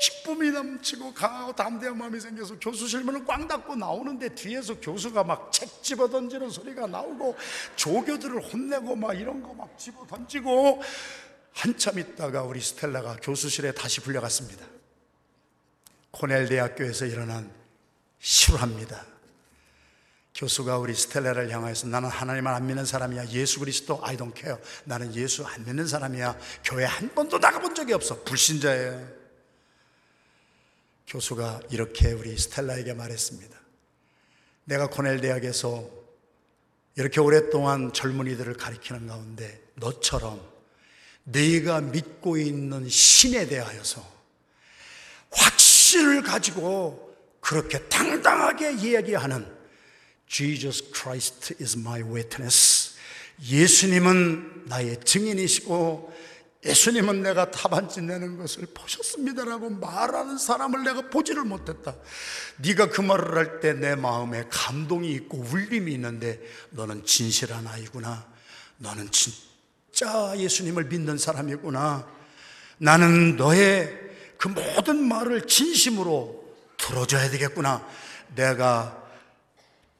기쁨이 0.00 0.50
넘치고 0.50 1.12
강하고 1.14 1.54
담대한 1.54 1.96
마음이 1.98 2.20
생겨서 2.20 2.58
교수실 2.60 3.00
문을 3.02 3.24
꽝 3.24 3.48
닫고 3.48 3.74
나오는데 3.74 4.34
뒤에서 4.34 4.78
교수가 4.78 5.24
막 5.24 5.50
책 5.50 5.82
집어 5.82 6.08
던지는 6.08 6.50
소리가 6.50 6.86
나오고 6.86 7.36
조교들을 7.76 8.40
혼내고 8.52 8.94
막 8.96 9.14
이런 9.14 9.42
거 9.42 9.52
막 9.54 9.76
집어 9.78 10.06
던지고 10.06 10.82
한참 11.52 11.98
있다가 11.98 12.42
우리 12.42 12.60
스텔라가 12.60 13.16
교수실에 13.22 13.72
다시 13.72 14.00
불려갔습니다. 14.00 14.64
코넬 16.16 16.48
대학교에서 16.48 17.04
일어난 17.06 17.50
실화입니다. 18.18 19.04
교수가 20.34 20.78
우리 20.78 20.94
스텔라를 20.94 21.50
향해서 21.50 21.86
나는 21.88 22.08
하나님을 22.08 22.52
안 22.52 22.66
믿는 22.66 22.84
사람이야. 22.84 23.28
예수 23.28 23.58
그리스도 23.60 24.00
I 24.02 24.16
don't 24.16 24.36
care. 24.36 24.60
나는 24.84 25.14
예수 25.14 25.46
안 25.46 25.64
믿는 25.64 25.86
사람이야. 25.86 26.38
교회 26.64 26.84
한 26.84 27.14
번도 27.14 27.38
나가본 27.38 27.74
적이 27.74 27.94
없어. 27.94 28.22
불신자예요. 28.22 29.08
교수가 31.06 31.60
이렇게 31.70 32.12
우리 32.12 32.36
스텔라에게 32.36 32.94
말했습니다. 32.94 33.56
내가 34.64 34.88
코넬 34.88 35.20
대학에서 35.20 35.88
이렇게 36.96 37.20
오랫동안 37.20 37.92
젊은이들을 37.92 38.54
가리키는 38.54 39.06
가운데 39.06 39.62
너처럼 39.74 40.40
네가 41.24 41.82
믿고 41.82 42.36
있는 42.38 42.88
신에 42.88 43.46
대하여서 43.46 44.15
확신을 45.86 46.22
가지고 46.22 47.14
그렇게 47.40 47.78
당당하게 47.88 48.72
이야기하는 48.72 49.46
Jesus 50.26 50.90
Christ 50.92 51.54
is 51.60 51.78
my 51.78 52.02
witness. 52.02 52.96
예수님은 53.48 54.64
나의 54.66 54.98
증인이시고 55.04 56.12
예수님은 56.64 57.22
내가 57.22 57.50
타반지 57.52 58.00
내는 58.02 58.36
것을 58.36 58.66
보셨습니다라고 58.74 59.70
말하는 59.70 60.36
사람을 60.38 60.82
내가 60.82 61.02
보지를 61.02 61.44
못했다. 61.44 61.94
네가 62.56 62.88
그 62.88 63.02
말을 63.02 63.36
할 63.36 63.60
때 63.60 63.72
내 63.74 63.94
마음에 63.94 64.44
감동이 64.50 65.12
있고 65.12 65.38
울림이 65.38 65.92
있는데 65.92 66.40
너는 66.70 67.04
진실한 67.04 67.66
아이구나. 67.68 68.26
너는 68.78 69.10
진짜 69.12 70.34
예수님을 70.36 70.86
믿는 70.86 71.18
사람이구나. 71.18 72.08
나는 72.78 73.36
너의 73.36 74.05
그 74.38 74.48
모든 74.48 75.02
말을 75.08 75.46
진심으로 75.46 76.44
들어줘야 76.76 77.30
되겠구나. 77.30 77.86
내가 78.34 79.02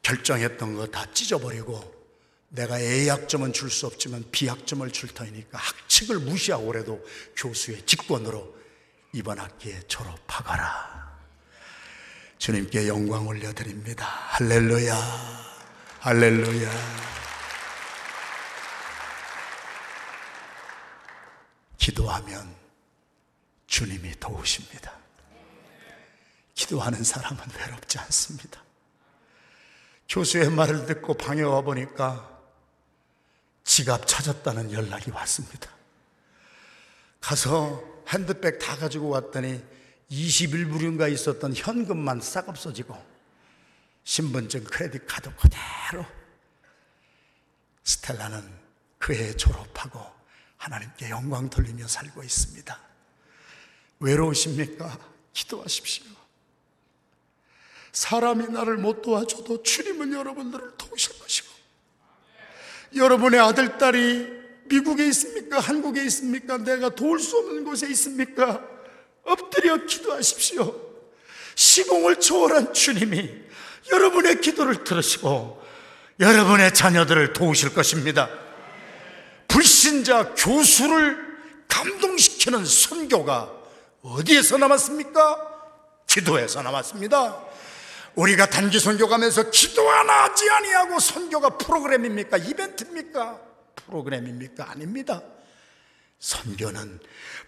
결정했던 0.03 0.77
거 0.77 0.87
다 0.87 1.05
찢어버리고 1.13 1.95
내가 2.49 2.79
A학점은 2.81 3.53
줄 3.53 3.71
수 3.71 3.87
없지만 3.87 4.25
B학점을 4.31 4.89
줄 4.93 5.09
터이니까 5.13 5.59
학칙을 5.59 6.21
무시하고 6.21 6.67
그래도 6.67 7.05
교수의 7.37 7.85
직권으로 7.87 8.57
이번 9.13 9.39
학기에 9.39 9.81
졸업하거라. 9.89 10.97
주님께 12.39 12.87
영광 12.87 13.27
올려드립니다. 13.27 14.05
할렐루야. 14.07 14.95
할렐루야. 16.01 16.71
기도하면 21.79 22.56
주님이 23.67 24.19
도우십니다. 24.21 24.93
기도하는 26.55 27.05
사람은 27.05 27.39
외롭지 27.59 27.99
않습니다. 27.99 28.63
교수의 30.09 30.51
말을 30.51 30.87
듣고 30.87 31.15
방에 31.15 31.43
와 31.43 31.61
보니까 31.61 32.41
지갑 33.65 34.07
찾았다는 34.07 34.73
연락이 34.73 35.11
왔습니다. 35.11 35.71
가서 37.21 37.83
핸드백 38.09 38.59
다 38.61 38.77
가지고 38.77 39.09
왔더니 39.09 39.63
21불인가 40.11 41.13
있었던 41.13 41.55
현금만 41.55 42.21
싹 42.21 42.49
없어지고 42.49 42.97
신분증 44.05 44.65
크레딧 44.65 45.07
카드 45.07 45.35
그대로 45.35 46.07
스텔라는 47.83 48.49
그해 48.99 49.35
졸업하고 49.37 50.01
하나님께 50.57 51.11
영광 51.11 51.51
돌리며 51.51 51.89
살고 51.89 52.23
있습니다. 52.23 52.79
외로우십니까? 54.01 54.99
기도하십시오. 55.33 56.05
사람이 57.93 58.49
나를 58.49 58.77
못 58.77 59.01
도와줘도 59.01 59.63
주님은 59.63 60.13
여러분들을 60.13 60.73
도우실 60.77 61.19
것이고 61.19 61.49
여러분의 62.95 63.41
아들, 63.41 63.79
딸이 63.79 64.27
미국에 64.65 65.07
있습니까? 65.09 65.61
한국에 65.61 66.05
있습니까? 66.05 66.59
내가 66.59 66.91
도울 66.91 67.21
수 67.21 67.39
없는 67.39 67.65
곳에 67.65 67.89
있습니까? 67.91 68.63
엎드려 69.25 69.87
기도하십시오. 69.87 70.75
시공을 71.55 72.21
초월한 72.21 72.75
주님이 72.75 73.31
여러분의 73.91 74.41
기도를 74.41 74.85
들으시고 74.85 75.65
여러분의 76.21 76.75
자녀들을 76.75 77.33
도우실 77.33 77.75
것입니다. 77.75 78.29
불신자 79.49 80.35
교수를 80.35 81.25
감동시키는 81.69 82.65
선교가 82.65 83.56
어디에서 84.07 84.57
남았습니까? 84.59 85.55
기도에서 86.07 86.63
남았습니다. 86.63 87.45
우리가 88.15 88.49
단기 88.49 88.79
선교 88.79 89.09
가면서 89.09 89.51
기도 89.51 89.89
하나 89.91 90.25
하지 90.25 90.49
아니하고 90.49 91.01
선교가 91.01 91.59
프로그램입니까? 91.59 92.39
이벤트입니까? 92.39 93.41
프로그램입니까? 93.75 94.71
아닙니다. 94.71 95.23
선교는 96.19 97.01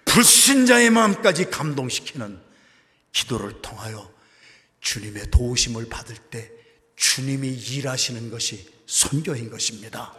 불신자의 0.04 0.90
마음까지 0.90 1.48
감동시키는 1.50 2.40
기도를 3.12 3.62
통하여 3.62 4.10
주님의 4.80 5.30
도우심을 5.30 5.88
받을 5.88 6.16
때 6.16 6.50
주님이 6.96 7.48
일하시는 7.48 8.30
것이 8.30 8.77
선교인 8.88 9.50
것입니다. 9.50 10.14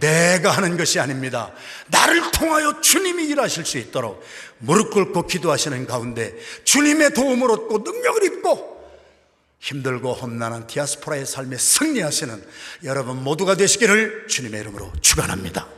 내가 0.00 0.50
하는 0.50 0.76
것이 0.76 1.00
아닙니다. 1.00 1.52
나를 1.86 2.30
통하여 2.32 2.80
주님이 2.80 3.24
일하실 3.28 3.64
수 3.64 3.78
있도록 3.78 4.22
무릎 4.58 4.90
꿇고 4.90 5.26
기도하시는 5.26 5.86
가운데 5.86 6.36
주님의 6.64 7.14
도움을 7.14 7.50
얻고 7.50 7.78
능력을 7.78 8.24
입고 8.24 8.76
힘들고 9.60 10.12
험난한 10.12 10.66
디아스포라의 10.66 11.26
삶에 11.26 11.56
승리하시는 11.56 12.44
여러분 12.84 13.22
모두가 13.22 13.56
되시기를 13.56 14.26
주님의 14.28 14.60
이름으로 14.60 14.92
축원합니다. 15.00 15.77